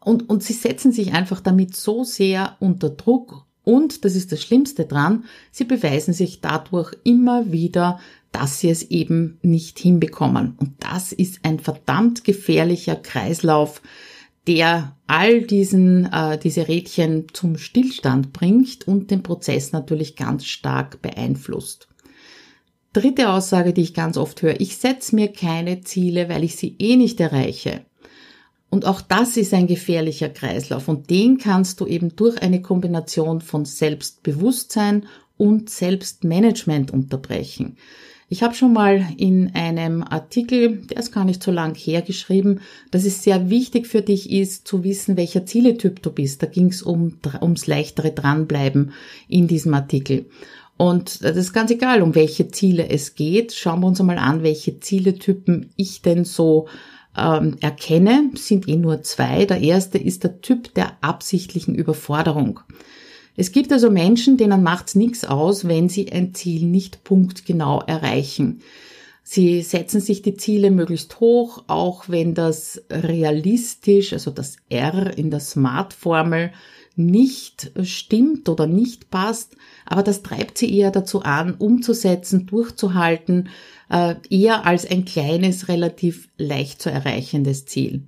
Und, 0.00 0.28
und 0.28 0.42
sie 0.42 0.54
setzen 0.54 0.90
sich 0.90 1.12
einfach 1.12 1.40
damit 1.40 1.76
so 1.76 2.02
sehr 2.02 2.56
unter 2.58 2.90
Druck. 2.90 3.46
Und, 3.62 4.04
das 4.04 4.16
ist 4.16 4.32
das 4.32 4.42
Schlimmste 4.42 4.86
dran, 4.86 5.24
sie 5.52 5.64
beweisen 5.64 6.14
sich 6.14 6.40
dadurch 6.40 6.96
immer 7.04 7.52
wieder, 7.52 8.00
dass 8.32 8.58
sie 8.58 8.70
es 8.70 8.82
eben 8.90 9.38
nicht 9.42 9.78
hinbekommen. 9.78 10.56
Und 10.58 10.72
das 10.80 11.12
ist 11.12 11.40
ein 11.44 11.60
verdammt 11.60 12.24
gefährlicher 12.24 12.96
Kreislauf, 12.96 13.82
der 14.46 14.96
all 15.06 15.42
diesen, 15.42 16.10
äh, 16.12 16.38
diese 16.38 16.68
Rädchen 16.68 17.26
zum 17.32 17.58
Stillstand 17.58 18.32
bringt 18.32 18.86
und 18.88 19.10
den 19.10 19.22
Prozess 19.22 19.72
natürlich 19.72 20.16
ganz 20.16 20.46
stark 20.46 21.00
beeinflusst. 21.02 21.88
Dritte 22.92 23.30
Aussage, 23.30 23.72
die 23.72 23.82
ich 23.82 23.94
ganz 23.94 24.16
oft 24.16 24.42
höre, 24.42 24.60
ich 24.60 24.76
setze 24.76 25.14
mir 25.14 25.32
keine 25.32 25.80
Ziele, 25.80 26.28
weil 26.28 26.44
ich 26.44 26.56
sie 26.56 26.76
eh 26.78 26.96
nicht 26.96 27.20
erreiche. 27.20 27.86
Und 28.68 28.86
auch 28.86 29.00
das 29.00 29.36
ist 29.36 29.54
ein 29.54 29.66
gefährlicher 29.66 30.30
Kreislauf 30.30 30.88
und 30.88 31.10
den 31.10 31.38
kannst 31.38 31.80
du 31.80 31.86
eben 31.86 32.16
durch 32.16 32.40
eine 32.42 32.62
Kombination 32.62 33.40
von 33.40 33.64
Selbstbewusstsein 33.64 35.06
und 35.36 35.68
Selbstmanagement 35.68 36.90
unterbrechen. 36.90 37.76
Ich 38.32 38.42
habe 38.42 38.54
schon 38.54 38.72
mal 38.72 39.06
in 39.18 39.50
einem 39.52 40.02
Artikel, 40.02 40.78
der 40.86 40.96
ist 40.96 41.12
gar 41.12 41.26
nicht 41.26 41.42
so 41.42 41.50
lang 41.50 41.74
hergeschrieben, 41.74 42.62
dass 42.90 43.04
es 43.04 43.22
sehr 43.22 43.50
wichtig 43.50 43.86
für 43.86 44.00
dich 44.00 44.32
ist, 44.32 44.66
zu 44.66 44.84
wissen, 44.84 45.18
welcher 45.18 45.44
Zieletyp 45.44 46.02
du 46.02 46.10
bist. 46.10 46.42
Da 46.42 46.46
ging 46.46 46.68
es 46.68 46.80
um, 46.82 47.18
ums 47.42 47.66
leichtere 47.66 48.10
Dranbleiben 48.10 48.94
in 49.28 49.48
diesem 49.48 49.74
Artikel. 49.74 50.24
Und 50.78 51.22
das 51.22 51.36
ist 51.36 51.52
ganz 51.52 51.72
egal, 51.72 52.00
um 52.00 52.14
welche 52.14 52.48
Ziele 52.48 52.88
es 52.88 53.16
geht. 53.16 53.52
Schauen 53.52 53.80
wir 53.80 53.88
uns 53.88 54.00
einmal 54.00 54.16
an, 54.16 54.42
welche 54.42 54.80
Zieletypen 54.80 55.68
ich 55.76 56.00
denn 56.00 56.24
so 56.24 56.68
ähm, 57.14 57.58
erkenne. 57.60 58.30
Sind 58.36 58.66
eh 58.66 58.76
nur 58.76 59.02
zwei. 59.02 59.44
Der 59.44 59.60
erste 59.60 59.98
ist 59.98 60.24
der 60.24 60.40
Typ 60.40 60.72
der 60.72 60.96
absichtlichen 61.02 61.74
Überforderung. 61.74 62.60
Es 63.36 63.52
gibt 63.52 63.72
also 63.72 63.90
Menschen, 63.90 64.36
denen 64.36 64.62
macht's 64.62 64.94
nichts 64.94 65.24
aus, 65.24 65.66
wenn 65.66 65.88
sie 65.88 66.12
ein 66.12 66.34
Ziel 66.34 66.66
nicht 66.66 67.04
punktgenau 67.04 67.80
erreichen. 67.80 68.60
Sie 69.24 69.62
setzen 69.62 70.00
sich 70.00 70.22
die 70.22 70.36
Ziele 70.36 70.70
möglichst 70.70 71.20
hoch, 71.20 71.64
auch 71.68 72.08
wenn 72.08 72.34
das 72.34 72.82
realistisch, 72.90 74.12
also 74.12 74.30
das 74.30 74.56
R 74.68 75.16
in 75.16 75.30
der 75.30 75.40
Smart-Formel 75.40 76.52
nicht 76.96 77.72
stimmt 77.82 78.48
oder 78.48 78.66
nicht 78.66 79.10
passt, 79.10 79.56
aber 79.86 80.02
das 80.02 80.22
treibt 80.22 80.58
sie 80.58 80.76
eher 80.76 80.90
dazu 80.90 81.22
an, 81.22 81.54
umzusetzen, 81.54 82.46
durchzuhalten, 82.46 83.48
äh, 83.88 84.16
eher 84.28 84.66
als 84.66 84.90
ein 84.90 85.04
kleines, 85.04 85.68
relativ 85.68 86.28
leicht 86.36 86.82
zu 86.82 86.90
erreichendes 86.90 87.64
Ziel. 87.64 88.02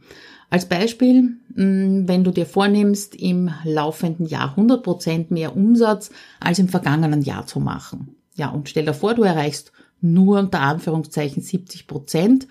Als 0.50 0.68
Beispiel, 0.68 1.36
mm, 1.54 2.06
wenn 2.06 2.24
du 2.24 2.30
dir 2.30 2.46
vornimmst, 2.46 3.14
im 3.14 3.50
laufenden 3.64 4.26
Jahr 4.26 4.56
100% 4.56 5.32
mehr 5.32 5.56
Umsatz 5.56 6.10
als 6.40 6.58
im 6.58 6.68
vergangenen 6.68 7.22
Jahr 7.22 7.46
zu 7.46 7.60
machen. 7.60 8.16
Ja, 8.36 8.48
und 8.48 8.68
stell 8.68 8.84
dir 8.84 8.94
vor, 8.94 9.14
du 9.14 9.22
erreichst 9.22 9.72
nur 10.00 10.38
unter 10.38 10.60
Anführungszeichen 10.60 11.42
70% 11.42 12.46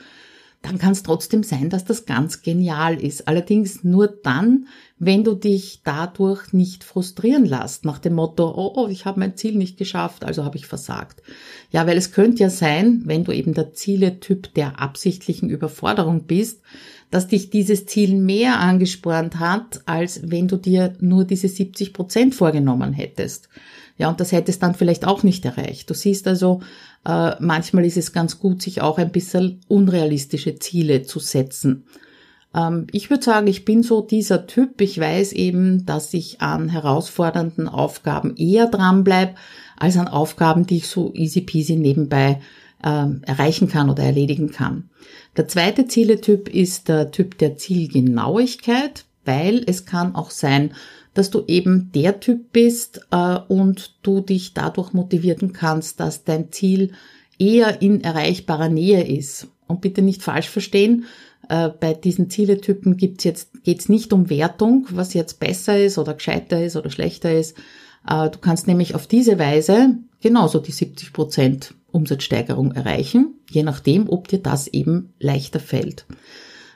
dann 0.64 0.78
kann 0.80 0.94
es 0.94 1.04
trotzdem 1.04 1.44
sein, 1.44 1.70
dass 1.70 1.84
das 1.84 2.06
ganz 2.06 2.42
genial 2.42 2.96
ist. 2.96 3.28
Allerdings 3.28 3.84
nur 3.84 4.08
dann, 4.08 4.68
wenn 4.98 5.26
du 5.26 5.36
dich 5.36 5.82
dadurch 5.84 6.54
nicht 6.54 6.86
frustrieren 6.86 7.46
lässt, 7.46 7.84
nach 7.84 8.00
dem 8.00 8.14
Motto, 8.14 8.50
oh, 8.50 8.72
oh 8.76 8.88
ich 8.88 9.06
habe 9.06 9.20
mein 9.20 9.36
Ziel 9.36 9.56
nicht 9.58 9.78
geschafft, 9.78 10.24
also 10.24 10.46
habe 10.46 10.56
ich 10.56 10.66
versagt. 10.66 11.22
Ja, 11.70 11.86
weil 11.86 11.98
es 11.98 12.14
könnte 12.14 12.44
ja 12.44 12.50
sein, 12.50 13.02
wenn 13.06 13.26
du 13.26 13.34
eben 13.34 13.54
der 13.54 13.74
Zieletyp 13.74 14.54
der 14.54 14.80
absichtlichen 14.80 15.50
Überforderung 15.50 16.24
bist, 16.24 16.62
dass 17.14 17.28
dich 17.28 17.52
dieses 17.52 17.86
Ziel 17.86 18.16
mehr 18.16 18.60
angespornt 18.60 19.40
hat, 19.40 19.82
als 19.86 20.32
wenn 20.32 20.48
du 20.48 20.58
dir 20.58 20.96
nur 21.00 21.26
diese 21.26 21.48
70 21.48 21.94
Prozent 21.94 22.34
vorgenommen 22.34 22.92
hättest. 22.92 23.50
Ja, 24.00 24.10
und 24.10 24.20
das 24.20 24.32
hättest 24.32 24.64
dann 24.64 24.74
vielleicht 24.74 25.06
auch 25.06 25.22
nicht 25.22 25.46
erreicht. 25.46 25.88
Du 25.88 25.94
siehst 25.94 26.28
also, 26.28 26.62
äh, 27.06 27.36
manchmal 27.40 27.86
ist 27.86 27.98
es 27.98 28.14
ganz 28.14 28.40
gut, 28.40 28.64
sich 28.64 28.82
auch 28.82 28.98
ein 28.98 29.12
bisschen 29.12 29.62
unrealistische 29.68 30.56
Ziele 30.56 31.04
zu 31.04 31.20
setzen. 31.20 31.84
Ähm, 32.56 32.88
ich 32.92 33.12
würde 33.12 33.24
sagen, 33.24 33.46
ich 33.46 33.64
bin 33.64 33.84
so 33.84 34.02
dieser 34.02 34.48
Typ. 34.48 34.82
Ich 34.82 35.00
weiß 35.00 35.34
eben, 35.34 35.86
dass 35.86 36.16
ich 36.16 36.42
an 36.42 36.68
herausfordernden 36.68 37.68
Aufgaben 37.68 38.36
eher 38.38 38.66
dranbleibe, 38.66 39.36
als 39.78 39.98
an 39.98 40.08
Aufgaben, 40.08 40.66
die 40.66 40.78
ich 40.78 40.88
so 40.88 41.14
easy 41.14 41.42
peasy 41.42 41.76
nebenbei 41.76 42.40
äh, 42.84 43.06
erreichen 43.22 43.70
kann 43.70 43.90
oder 43.90 44.04
erledigen 44.04 44.52
kann. 44.52 44.90
Der 45.38 45.48
zweite 45.48 45.88
Zieletyp 45.88 46.54
ist 46.54 46.90
der 46.90 47.12
Typ 47.12 47.38
der 47.38 47.58
Zielgenauigkeit, 47.58 49.06
weil 49.26 49.64
es 49.66 49.86
kann 49.86 50.16
auch 50.16 50.30
sein, 50.30 50.74
dass 51.14 51.30
du 51.30 51.44
eben 51.48 51.92
der 51.94 52.20
Typ 52.20 52.52
bist 52.52 53.08
äh, 53.12 53.38
und 53.48 53.96
du 54.04 54.22
dich 54.22 54.54
dadurch 54.54 54.94
motivieren 54.94 55.54
kannst, 55.54 56.00
dass 56.00 56.24
dein 56.24 56.52
Ziel 56.52 56.92
eher 57.40 57.82
in 57.82 58.02
erreichbarer 58.02 58.70
Nähe 58.70 59.04
ist. 59.04 59.48
Und 59.68 59.82
bitte 59.82 60.02
nicht 60.02 60.22
falsch 60.22 60.50
verstehen, 60.50 61.06
äh, 61.50 61.70
bei 61.70 61.94
diesen 61.94 62.30
Zieletypen 62.30 62.98
gibt's 62.98 63.24
jetzt, 63.24 63.64
geht's 63.64 63.90
nicht 63.90 64.14
um 64.14 64.30
Wertung, 64.30 64.88
was 64.92 65.14
jetzt 65.14 65.40
besser 65.40 65.78
ist 65.78 65.98
oder 65.98 66.14
gescheiter 66.14 66.64
ist 66.64 66.76
oder 66.76 66.90
schlechter 66.90 67.34
ist. 67.34 67.58
Äh, 68.08 68.30
du 68.30 68.40
kannst 68.40 68.68
nämlich 68.68 68.96
auf 68.96 69.08
diese 69.08 69.40
Weise 69.40 69.98
genauso 70.22 70.60
die 70.60 70.72
70 70.72 71.14
Prozent 71.14 71.76
Umsatzsteigerung 71.94 72.74
erreichen, 72.74 73.36
je 73.50 73.64
nachdem, 73.64 74.10
ob 74.10 74.28
dir 74.28 74.40
das 74.40 74.68
eben 74.68 75.14
leichter 75.20 75.60
fällt. 75.60 76.06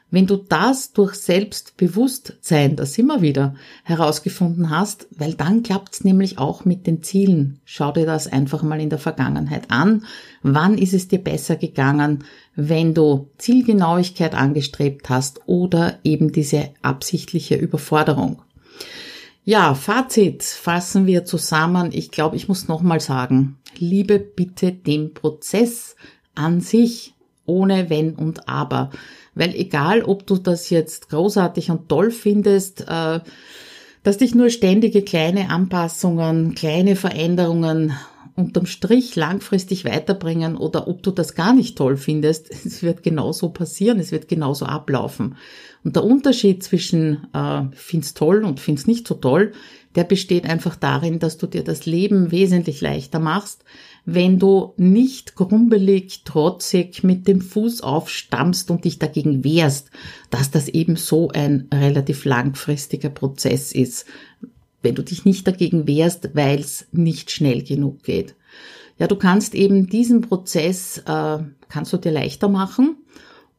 Wenn 0.10 0.26
du 0.26 0.38
das 0.38 0.94
durch 0.94 1.16
Selbstbewusstsein, 1.16 2.78
das 2.78 2.98
immer 2.98 3.22
wieder 3.22 3.56
herausgefunden 3.84 4.70
hast, 4.70 5.08
weil 5.12 5.34
dann 5.34 5.64
klappt's 5.64 6.06
nämlich 6.06 6.38
auch 6.38 6.64
mit 6.64 6.88
den 6.88 7.04
Zielen. 7.04 7.60
Schau 7.66 7.92
dir 7.92 8.06
das 8.06 8.32
einfach 8.32 8.64
mal 8.64 8.80
in 8.80 8.90
der 8.90 9.00
Vergangenheit 9.00 9.70
an. 9.70 10.06
Wann 10.44 10.78
ist 10.78 10.94
es 10.94 11.10
dir 11.10 11.20
besser 11.20 11.58
gegangen, 11.58 12.24
wenn 12.56 12.94
du 12.94 13.28
Zielgenauigkeit 13.38 14.34
angestrebt 14.34 15.10
hast 15.10 15.42
oder 15.46 16.00
eben 16.06 16.32
diese 16.32 16.70
absichtliche 16.82 17.56
Überforderung? 17.56 18.42
Ja, 19.50 19.76
Fazit 19.76 20.44
fassen 20.44 21.08
wir 21.08 21.24
zusammen. 21.24 21.92
Ich 21.94 22.12
glaube, 22.12 22.36
ich 22.36 22.50
muss 22.50 22.68
nochmal 22.68 23.00
sagen, 23.00 23.58
liebe 23.78 24.20
bitte 24.20 24.74
den 24.74 25.14
Prozess 25.14 25.96
an 26.36 26.60
sich 26.60 27.14
ohne 27.46 27.90
Wenn 27.90 28.14
und 28.16 28.50
Aber. 28.50 28.90
Weil 29.36 29.56
egal, 29.56 30.04
ob 30.04 30.28
du 30.28 30.36
das 30.36 30.70
jetzt 30.70 31.08
großartig 31.08 31.72
und 31.72 31.88
toll 31.88 32.12
findest, 32.12 32.90
äh, 32.90 33.22
dass 34.04 34.18
dich 34.18 34.36
nur 34.36 34.50
ständige 34.50 35.02
kleine 35.02 35.50
Anpassungen, 35.50 36.54
kleine 36.54 36.98
Veränderungen 36.98 37.94
unterm 38.38 38.68
Strich 38.68 39.16
langfristig 39.16 39.84
weiterbringen 39.84 40.56
oder 40.56 40.88
ob 40.88 41.02
du 41.02 41.12
das 41.12 41.34
gar 41.34 41.54
nicht 41.54 41.78
toll 41.78 41.98
findest, 41.98 42.50
es 42.66 42.84
wird 42.84 43.04
genauso 43.04 43.50
passieren, 43.50 44.00
es 44.00 44.12
wird 44.12 44.28
genauso 44.30 44.66
ablaufen. 44.66 45.36
Und 45.84 45.96
der 45.96 46.04
Unterschied 46.04 46.64
zwischen 46.64 47.28
äh, 47.34 47.64
find's 47.74 48.14
toll 48.14 48.44
und 48.44 48.60
find's 48.60 48.88
nicht 48.88 49.08
so 49.08 49.16
toll, 49.16 49.54
der 49.96 50.04
besteht 50.04 50.46
einfach 50.46 50.76
darin, 50.76 51.18
dass 51.18 51.38
du 51.38 51.48
dir 51.48 51.64
das 51.64 51.88
Leben 51.88 52.30
wesentlich 52.30 52.82
leichter 52.82 53.20
machst, 53.20 53.64
wenn 54.06 54.38
du 54.38 54.74
nicht 54.78 55.36
grumbelig, 55.36 56.24
trotzig 56.24 57.04
mit 57.04 57.28
dem 57.28 57.42
Fuß 57.42 57.82
aufstammst 57.82 58.70
und 58.70 58.86
dich 58.86 59.00
dagegen 59.00 59.44
wehrst, 59.44 59.90
dass 60.30 60.52
das 60.52 60.68
eben 60.68 60.96
so 60.96 61.30
ein 61.30 61.68
relativ 61.74 62.26
langfristiger 62.26 63.10
Prozess 63.10 63.72
ist, 63.72 64.06
wenn 64.82 64.96
du 64.96 65.04
dich 65.04 65.26
nicht 65.26 65.48
dagegen 65.48 65.88
wehrst, 65.88 66.30
weil 66.34 66.60
es 66.60 66.88
nicht 66.92 67.32
schnell 67.32 67.64
genug 67.64 68.04
geht. 68.04 68.36
Ja, 69.00 69.08
du 69.08 69.16
kannst 69.16 69.54
eben 69.54 69.88
diesen 69.88 70.22
Prozess, 70.22 71.00
äh, 71.00 71.38
kannst 71.70 71.94
du 71.94 71.98
dir 71.98 72.12
leichter 72.12 72.50
machen 72.50 72.98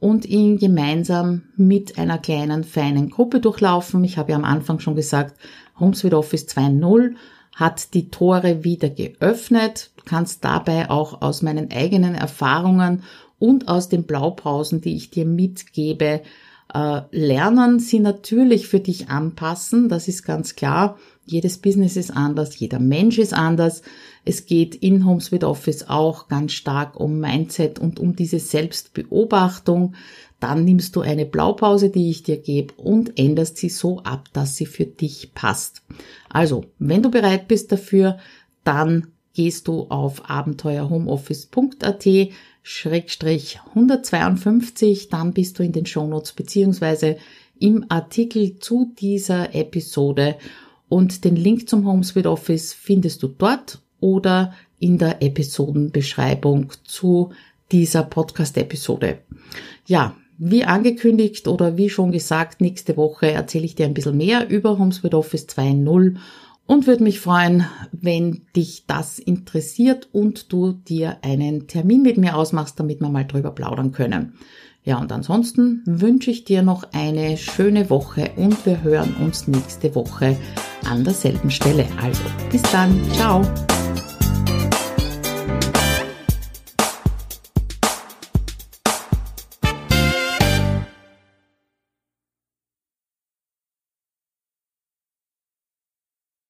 und 0.00 0.26
ihn 0.26 0.58
gemeinsam 0.58 1.42
mit 1.56 1.98
einer 1.98 2.18
kleinen, 2.18 2.64
feinen 2.64 3.10
Gruppe 3.10 3.40
durchlaufen. 3.40 4.02
Ich 4.04 4.18
habe 4.18 4.32
ja 4.32 4.36
am 4.36 4.44
Anfang 4.44 4.80
schon 4.80 4.96
gesagt, 4.96 5.38
HomeSuite 5.78 6.16
Office 6.16 6.46
2.0 6.46 7.14
hat 7.54 7.94
die 7.94 8.08
Tore 8.08 8.64
wieder 8.64 8.88
geöffnet. 8.88 9.90
Du 9.96 10.04
kannst 10.04 10.44
dabei 10.44 10.90
auch 10.90 11.22
aus 11.22 11.42
meinen 11.42 11.70
eigenen 11.70 12.14
Erfahrungen 12.14 13.02
und 13.38 13.68
aus 13.68 13.88
den 13.88 14.04
Blaupausen, 14.04 14.80
die 14.80 14.96
ich 14.96 15.10
dir 15.10 15.24
mitgebe, 15.24 16.22
lernen, 16.72 17.80
sie 17.80 17.98
natürlich 17.98 18.68
für 18.68 18.80
dich 18.80 19.08
anpassen. 19.08 19.88
Das 19.88 20.06
ist 20.06 20.22
ganz 20.22 20.54
klar. 20.54 20.98
Jedes 21.24 21.58
Business 21.58 21.96
ist 21.96 22.10
anders, 22.10 22.58
jeder 22.58 22.78
Mensch 22.78 23.18
ist 23.18 23.34
anders. 23.34 23.82
Es 24.24 24.46
geht 24.46 24.74
in 24.74 25.04
HomeSuite 25.04 25.46
Office 25.46 25.88
auch 25.88 26.28
ganz 26.28 26.52
stark 26.52 26.98
um 26.98 27.20
Mindset 27.20 27.78
und 27.78 27.98
um 27.98 28.16
diese 28.16 28.38
Selbstbeobachtung. 28.38 29.94
Dann 30.40 30.64
nimmst 30.64 30.94
du 30.96 31.00
eine 31.00 31.26
Blaupause, 31.26 31.90
die 31.90 32.10
ich 32.10 32.22
dir 32.22 32.38
gebe 32.38 32.74
und 32.74 33.18
änderst 33.18 33.56
sie 33.56 33.68
so 33.68 34.00
ab, 34.00 34.28
dass 34.32 34.56
sie 34.56 34.66
für 34.66 34.86
dich 34.86 35.32
passt. 35.34 35.82
Also, 36.28 36.64
wenn 36.78 37.02
du 37.02 37.10
bereit 37.10 37.48
bist 37.48 37.72
dafür, 37.72 38.18
dann 38.64 39.08
gehst 39.34 39.68
du 39.68 39.86
auf 39.88 40.28
abenteuerhomeoffice.at 40.28 42.06
Schrägstrich 42.62 43.60
152, 43.70 45.08
dann 45.08 45.32
bist 45.32 45.58
du 45.58 45.62
in 45.62 45.72
den 45.72 45.86
Shownotes 45.86 46.32
beziehungsweise 46.32 47.16
im 47.58 47.86
Artikel 47.88 48.58
zu 48.58 48.92
dieser 48.98 49.54
Episode 49.54 50.36
und 50.88 51.24
den 51.24 51.36
Link 51.36 51.68
zum 51.68 51.86
HomeSuite 51.86 52.30
Office 52.30 52.72
findest 52.72 53.22
du 53.22 53.28
dort 53.28 53.80
oder 54.00 54.54
in 54.78 54.98
der 54.98 55.22
Episodenbeschreibung 55.22 56.72
zu 56.84 57.30
dieser 57.72 58.04
Podcast-Episode. 58.04 59.18
Ja, 59.86 60.14
wie 60.38 60.64
angekündigt 60.64 61.48
oder 61.48 61.76
wie 61.76 61.90
schon 61.90 62.12
gesagt, 62.12 62.60
nächste 62.60 62.96
Woche 62.96 63.32
erzähle 63.32 63.64
ich 63.64 63.74
dir 63.74 63.86
ein 63.86 63.94
bisschen 63.94 64.16
mehr 64.16 64.48
über 64.48 64.78
HomeSuite 64.78 65.18
Office 65.18 65.46
2.0 65.46 66.16
und 66.68 66.86
würde 66.86 67.02
mich 67.02 67.18
freuen, 67.18 67.64
wenn 67.90 68.42
dich 68.54 68.84
das 68.86 69.18
interessiert 69.18 70.08
und 70.12 70.52
du 70.52 70.72
dir 70.72 71.16
einen 71.22 71.66
Termin 71.66 72.02
mit 72.02 72.18
mir 72.18 72.36
ausmachst, 72.36 72.78
damit 72.78 73.00
wir 73.00 73.08
mal 73.08 73.24
drüber 73.24 73.50
plaudern 73.50 73.90
können. 73.90 74.34
Ja, 74.84 74.98
und 74.98 75.10
ansonsten 75.10 75.82
wünsche 75.86 76.30
ich 76.30 76.44
dir 76.44 76.62
noch 76.62 76.84
eine 76.92 77.36
schöne 77.36 77.90
Woche 77.90 78.30
und 78.36 78.64
wir 78.64 78.82
hören 78.82 79.16
uns 79.20 79.48
nächste 79.48 79.94
Woche 79.94 80.36
an 80.88 81.04
derselben 81.04 81.50
Stelle. 81.50 81.86
Also, 82.00 82.22
bis 82.50 82.62
dann, 82.62 83.00
ciao! 83.12 83.42